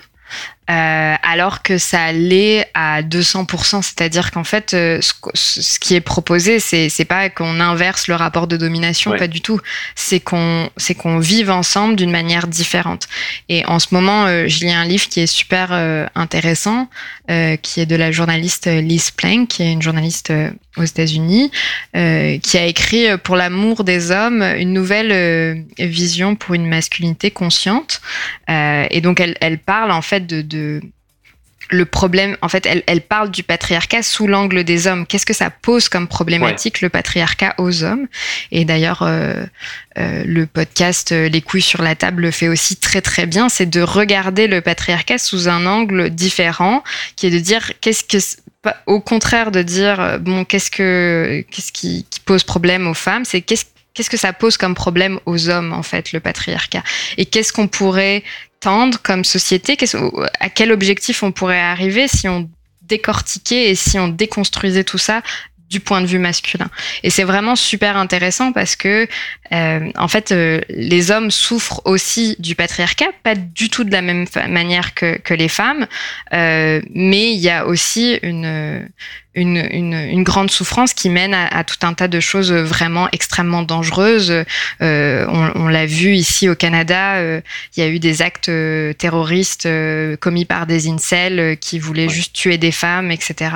[0.69, 6.59] euh, alors que ça l'est à 200%, c'est-à-dire qu'en fait, euh, ce, qui est proposé,
[6.59, 9.61] c'est c'est pas qu'on inverse le rapport de domination, pas du tout.
[9.95, 13.07] C'est qu'on c'est qu'on vive ensemble d'une manière différente.
[13.49, 15.73] Et en ce moment, euh, je lis un livre qui est super
[16.17, 16.89] intéressant,
[17.29, 20.33] qui est de la journaliste Liz Plank, qui est une journaliste
[20.77, 21.51] aux États-Unis,
[21.95, 28.01] qui a écrit pour l'amour des hommes une nouvelle vision pour une masculinité consciente.
[28.49, 30.56] et donc elle, elle parle en fait de
[31.71, 35.07] le problème, en fait, elle, parle du patriarcat sous l'angle des hommes.
[35.07, 38.07] Qu'est-ce que ça pose comme problématique, le patriarcat aux hommes?
[38.53, 39.45] Et d'ailleurs, euh,
[39.99, 43.49] euh, le podcast euh, Les couilles sur la table le fait aussi très très bien,
[43.49, 46.85] c'est de regarder le patriarcat sous un angle différent,
[47.17, 48.19] qui est de dire qu'est-ce que
[48.87, 53.41] au contraire de dire bon qu'est-ce que qu'est-ce qui, qui, pose problème aux femmes, c'est
[53.41, 56.83] qu'est-ce qu'est-ce que ça pose comme problème aux hommes en fait le patriarcat?
[57.17, 58.25] Et qu'est-ce qu'on pourrait
[58.67, 59.77] tendre comme société
[60.41, 62.51] À quel objectif on pourrait arriver si on
[62.83, 65.23] décortiquait et si on déconstruisait tout ça
[65.71, 66.69] du point de vue masculin?
[67.05, 69.07] Et c'est vraiment super intéressant parce que,
[69.53, 74.03] euh, en fait, euh, les hommes souffrent aussi du patriarcat, pas du tout de la
[74.03, 75.87] même manière que, que les femmes,
[76.33, 78.89] euh, mais il y a aussi une,
[79.37, 83.09] une, une, une, grande souffrance qui mène à, à, tout un tas de choses vraiment
[83.13, 84.33] extrêmement dangereuses.
[84.81, 87.41] Euh, on, on l'a vu ici au Canada, euh,
[87.77, 92.09] il y a eu des actes euh, terroristes euh, commis par des incels qui voulaient
[92.09, 93.51] juste tuer des femmes, etc.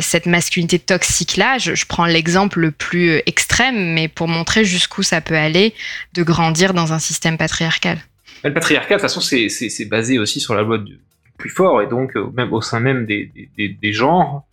[0.00, 5.20] cette masculinité toxique-là, je, je, prends l'exemple le plus extrême, mais pour montrer jusqu'où ça
[5.20, 5.74] peut aller
[6.14, 7.98] de grandir dans un système patriarcal.
[8.44, 10.98] Le patriarcat, de toute façon, c'est basé aussi sur la loi du
[11.36, 14.49] plus fort, et donc même au sein même des, des, des genres, euh,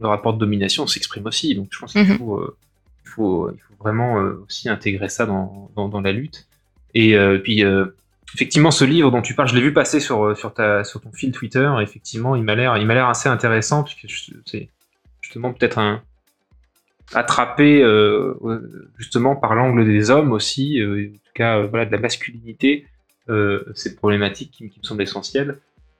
[0.00, 1.54] le rapport de domination s'exprime aussi.
[1.54, 2.18] Donc je pense qu'il mhm.
[2.18, 2.56] faut, euh,
[3.04, 6.46] il faut, il faut vraiment euh, aussi intégrer ça dans, dans, la lutte.
[6.94, 7.62] Et puis
[8.34, 11.12] effectivement, ce livre dont tu parles, je l'ai vu passer sur, sur, ta, sur ton
[11.12, 11.70] fil Twitter.
[11.80, 14.06] Effectivement, il m'a l'air, il m'a l'air assez intéressant puisque
[14.44, 14.68] c'est
[15.20, 16.02] justement peut-être un
[17.12, 17.84] attrapé
[18.98, 22.86] justement par l'angle des hommes aussi, en tout cas voilà de la masculinité,
[23.74, 25.58] cette problématique qui, qui me semble essentielle.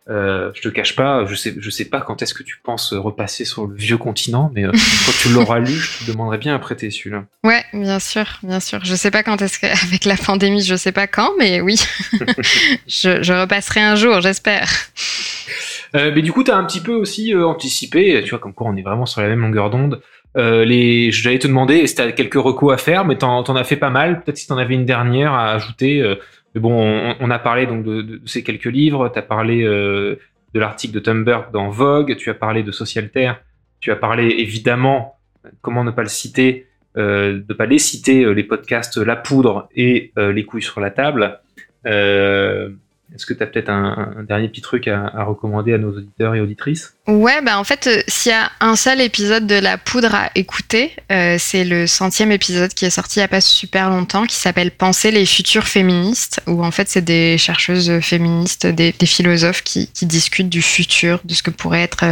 [0.09, 2.95] Euh, je te cache pas, je sais, je sais pas quand est-ce que tu penses
[2.95, 4.73] repasser sur le vieux continent, mais euh,
[5.07, 7.25] quand tu l'auras lu, je te demanderai bien à prêter celui-là.
[7.45, 8.81] Ouais, bien sûr, bien sûr.
[8.83, 11.77] Je sais pas quand est-ce qu'avec la pandémie, je sais pas quand, mais oui,
[12.89, 14.69] je, repasserai un jour, j'espère.
[15.95, 18.77] mais du coup, tu as un petit peu aussi anticipé, tu vois, comme quoi on
[18.77, 20.01] est vraiment sur la même longueur d'onde.
[20.35, 23.77] les, j'allais te demander si t'as quelques recos à faire, mais t'en, en as fait
[23.77, 24.23] pas mal.
[24.23, 26.17] Peut-être si t'en avais une dernière à ajouter.
[26.55, 29.09] Mais bon, on, a parlé donc de, ces quelques livres.
[29.09, 30.19] T'as parlé de
[30.55, 32.17] l'article de Tumblr dans Vogue.
[32.17, 33.41] Tu as parlé de Socialterre.
[33.81, 35.19] Tu as parlé évidemment,
[35.63, 39.69] comment ne pas le citer, euh, de pas les citer, euh, les podcasts La Poudre
[39.75, 41.41] et euh, Les couilles sur la table.
[41.85, 46.41] Est-ce que tu as peut-être un, dernier petit truc à, recommander à nos auditeurs et
[46.41, 46.97] auditrices?
[47.11, 50.31] Ouais, bah en fait, euh, s'il y a un seul épisode de La Poudre à
[50.37, 54.27] écouter, euh, c'est le centième épisode qui est sorti il n'y a pas super longtemps,
[54.27, 59.65] qui s'appelle Penser les futurs féministes, où en fait c'est des chercheuses féministes, des, philosophes
[59.65, 62.05] qui, discutent du futur, de ce que pourraient être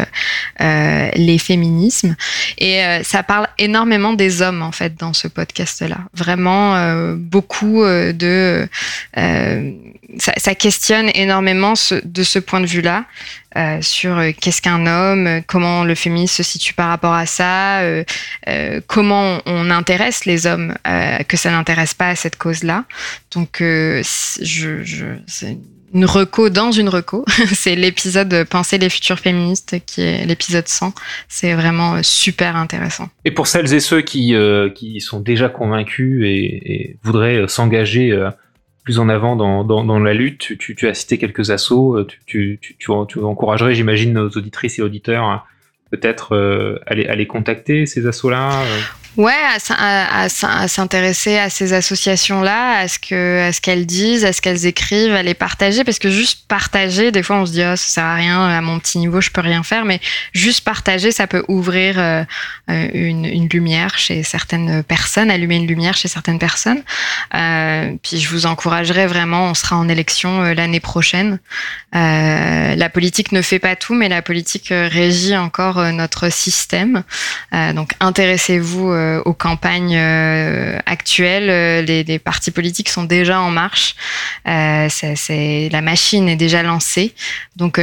[0.61, 2.17] euh, les féminismes.
[2.59, 5.99] Et ça parle énormément des hommes en fait dans ce podcast-là.
[6.13, 8.69] Vraiment beaucoup de...
[10.19, 11.75] Ça, questionne énormément
[12.05, 13.05] de ce point de vue-là.
[13.81, 18.05] Sur qu'est-ce qu'un homme, comment le féminisme se situe par rapport à ça, euh,
[18.87, 20.75] comment on intéresse les hommes,
[21.29, 22.85] que ça n'intéresse pas à cette cause-là.
[23.33, 25.57] Donc, je, c'est
[25.95, 27.25] une reco dans une reco.
[27.53, 30.93] c'est l'épisode Penser les futurs féministes qui est l'épisode 100.
[31.29, 33.09] C'est vraiment super intéressant.
[33.25, 34.35] Et pour celles et ceux qui,
[35.01, 38.13] sont déjà convaincus et voudraient s'engager
[38.97, 40.57] en avant dans, la lutte.
[40.59, 41.99] Tu, as cité quelques assauts.
[41.99, 45.45] Euh, tu, tu, encouragerais, j'imagine, nos auditrices et auditeurs
[45.91, 48.81] peut-être euh, à, les, contacter, ces assauts-là euh
[49.17, 49.33] Ouais,
[49.71, 55.15] à, s'intéresser à ces associations-là, à ce que, à qu'elles disent, à ce qu'elles écrivent,
[55.15, 58.05] à les partager, parce que juste partager, des fois on se dit oh, ça sert
[58.05, 60.01] à rien, à mon petit niveau je peux rien faire, mais
[60.33, 62.25] juste partager, ça peut ouvrir euh,
[62.71, 66.83] euh, une, lumière chez certaines personnes, allumer une lumière chez certaines personnes.
[67.35, 71.39] Euh, puis je vous encouragerais vraiment, on sera en élection l'année prochaine.
[71.93, 77.03] La politique ne fait pas tout, mais la politique régit encore notre système.
[77.75, 81.51] donc intéressez-vous euh, aux campagnes euh, actuelles.
[81.51, 83.95] Euh, les, partis politiques sont déjà en marche.
[84.45, 87.15] c'est, la machine est déjà lancée.
[87.57, 87.81] Donc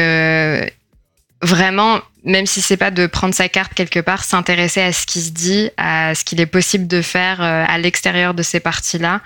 [1.41, 5.21] vraiment, même si c'est pas de prendre sa carte quelque part, s'intéresser à ce qui
[5.21, 9.21] se dit, à ce qu'il est possible de faire à l'extérieur de ces partis-là.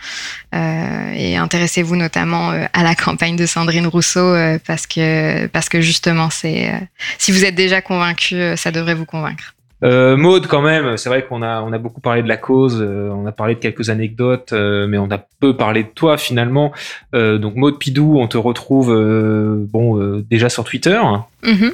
[0.54, 4.36] et intéressez-vous notamment à la campagne de Sandrine Rousseau
[4.66, 6.72] parce que parce que justement, c'est
[7.18, 9.56] si vous êtes déjà convaincu, ça devrait vous convaincre.
[9.84, 12.80] Euh, Maude, quand même, c'est vrai qu'on a, on a beaucoup parlé de la cause,
[12.82, 16.17] euh, on a parlé de quelques anecdotes, euh, mais on a peu parlé de toi
[16.17, 16.73] finalement.
[17.15, 18.89] Euh, donc Maude Pidou, on te retrouve
[19.71, 20.99] bon déjà sur Twitter.
[21.43, 21.69] Mm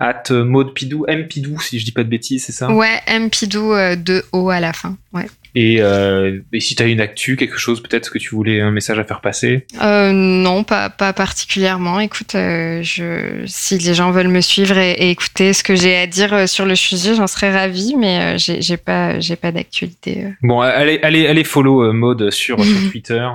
[0.00, 2.70] At Maude Pidou, M Pidou, si je dis pas de bêtises, c'est ça?
[2.70, 5.26] Ouais, M Pidou, de O à la fin, ouais.
[5.58, 8.98] Euh, et, si tu as une actu, quelque chose peut-être que tu voulais un message
[8.98, 9.66] à faire passer?
[9.82, 12.00] Euh, Non, pas, pas particulièrement.
[12.00, 16.06] Écoute, euh, je, si les gens veulent me suivre et, écouter ce que j'ai à
[16.06, 20.26] dire sur le sujet, j'en serais ravie, mais j'ai pas, j'ai pas d'actualité.
[20.42, 23.26] Bon, allez, allez, allez follow Mode sur, sur Twitter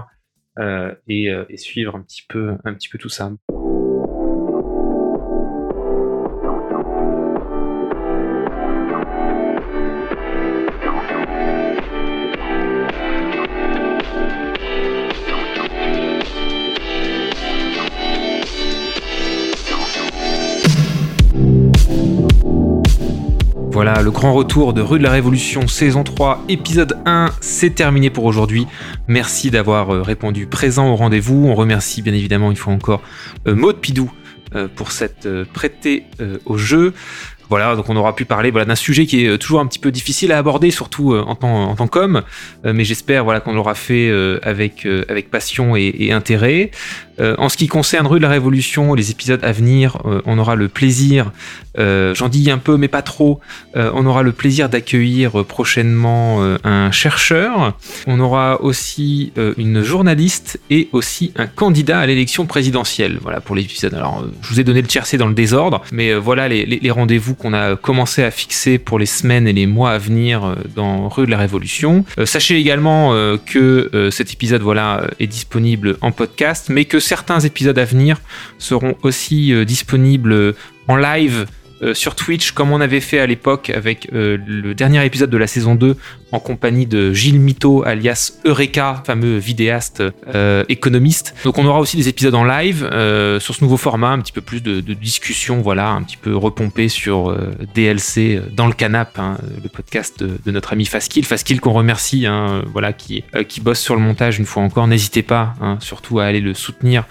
[1.08, 3.32] et, et, suivre un petit peu, un petit peu tout ça.
[23.86, 28.10] Voilà, le grand retour de Rue de la Révolution saison 3 épisode 1, c'est terminé
[28.10, 28.66] pour aujourd'hui.
[29.10, 31.48] Merci d'avoir euh, répondu présent au rendez-vous.
[31.50, 33.02] On remercie bien évidemment une fois encore
[33.46, 34.10] euh, Maud Pidou
[34.56, 36.06] euh, pour cette prêtée
[36.46, 36.94] au jeu.
[37.50, 39.92] Voilà, donc on aura pu parler voilà, d'un sujet qui est toujours un petit peu
[39.92, 42.24] difficile à aborder, surtout en tant, qu'homme,
[42.64, 44.10] mais j'espère voilà, qu'on l'aura fait
[44.42, 44.88] avec,
[45.30, 46.72] passion et intérêt.
[47.20, 50.38] Euh, en ce qui concerne Rue de la Révolution, les épisodes à venir, euh, on
[50.40, 51.32] aura le plaisir,
[51.78, 53.40] euh, j'en dis un peu mais pas trop,
[53.76, 61.34] on aura le plaisir d'accueillir prochainement un chercheur, on aura aussi une journaliste et aussi
[61.36, 63.18] un candidat à l'élection présidentielle.
[63.22, 63.94] Voilà pour l'épisode.
[63.94, 67.34] Alors je vous ai donné le tiercé dans le désordre, mais voilà les, les rendez-vous
[67.34, 71.26] qu'on a commencé à fixer pour les semaines et les mois à venir dans Rue
[71.26, 72.06] de la Révolution.
[72.26, 73.14] sachez également
[73.46, 78.20] que cet épisode voilà est disponible en podcast, mais que certains épisodes à venir
[78.58, 80.56] seront aussi euh, disponibles
[80.88, 81.46] en live
[81.84, 85.38] euh, sur Twitch comme on avait fait à l'époque avec euh, le dernier épisode de
[85.38, 85.98] la saison 2
[86.32, 90.02] en compagnie de Gilles Mito alias Eureka, fameux vidéaste
[90.34, 91.36] euh, économiste.
[91.44, 92.90] Donc on aura aussi des épisodes en live
[93.40, 96.88] sur ce nouveau format, un petit peu plus de, discussion, voilà, un petit peu repompé
[96.88, 97.38] sur
[97.76, 102.64] DLC dans le canap, hein, le podcast de, notre ami Faskill, Faskill qu'on remercie, hein,
[102.72, 104.88] voilà, qui, qui bosse sur le montage une fois encore.
[104.88, 107.06] N'hésitez pas, hein, surtout à aller le soutenir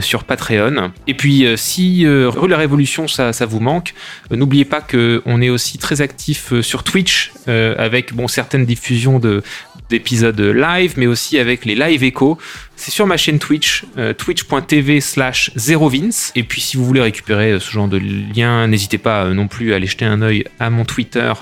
[0.00, 0.92] sur Patreon.
[1.06, 3.94] Et puis si Rue de la Révolution ça, vous manque,
[4.30, 9.42] n'oubliez pas qu'on est aussi très actif sur Twitch avec certaines diffusions de
[9.88, 12.36] d'épisodes live, mais aussi avec les live échos.
[12.76, 13.84] C'est sur ma chaîne Twitch,
[14.18, 16.32] twitch.tv slash 0vince.
[16.34, 19.76] Et puis si vous voulez récupérer ce genre de lien, n'hésitez pas non plus à
[19.76, 21.32] aller jeter un œil à mon Twitter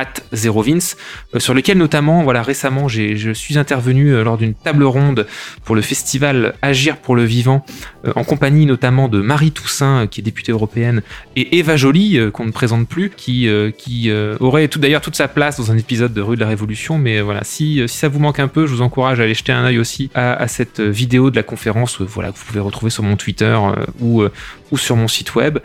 [0.00, 0.96] at Zero Vince,
[1.34, 5.26] euh, sur lequel notamment, voilà, récemment, je suis intervenu euh, lors d'une table ronde
[5.64, 7.64] pour le festival Agir pour le vivant,
[8.06, 11.02] euh, en compagnie notamment de Marie Toussaint, qui est députée européenne,
[11.34, 15.56] et Eva Joly, qu'on ne présente plus, qui, qui aurait tout d'ailleurs toute sa place
[15.56, 16.98] dans un épisode de Rue de la Révolution.
[16.98, 19.52] Mais voilà, si, si ça vous manque un peu, je vous encourage à aller jeter
[19.52, 23.02] un œil aussi à, cette vidéo de la conférence, voilà, que vous pouvez retrouver sur
[23.02, 23.58] mon Twitter
[24.00, 24.24] ou,
[24.70, 25.58] ou sur mon site web.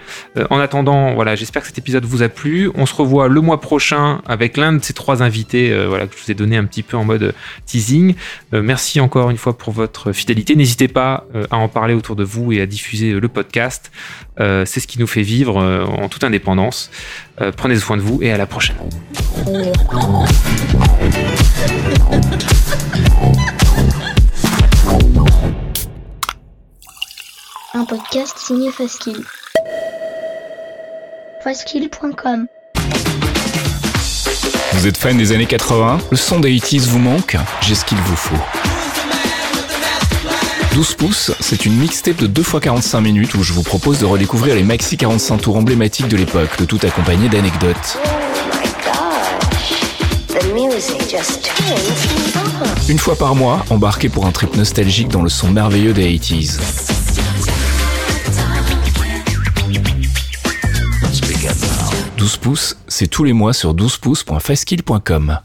[0.49, 2.69] en attendant, voilà, j'espère que cet épisode vous a plu.
[2.75, 6.15] On se revoit le mois prochain avec l'un de ces trois invités euh, voilà, que
[6.17, 7.34] je vous ai donné un petit peu en mode
[7.65, 8.15] teasing.
[8.53, 10.55] Euh, merci encore une fois pour votre fidélité.
[10.55, 13.91] N'hésitez pas euh, à en parler autour de vous et à diffuser le podcast.
[14.38, 16.89] C'est ce qui nous fait vivre en toute indépendance.
[17.57, 18.76] prenez soin de vous et à la prochaine.
[27.76, 29.24] Un podcast signé Faskill.
[31.43, 32.47] Faskill.com
[34.74, 37.97] vous êtes fan des années 80 Le son des 80 vous manque J'ai ce qu'il
[37.99, 38.36] vous faut.
[40.74, 44.05] 12 pouces, c'est une mixtape de 2 x 45 minutes où je vous propose de
[44.05, 47.97] redécouvrir les maxi 45 tours emblématiques de l'époque, le tout accompagné d'anecdotes.
[52.88, 56.59] Une fois par mois, embarquez pour un trip nostalgique dans le son merveilleux des 80s.
[62.22, 65.39] 12 pouces, c'est tous les mois sur 12pouces.fastkill.com.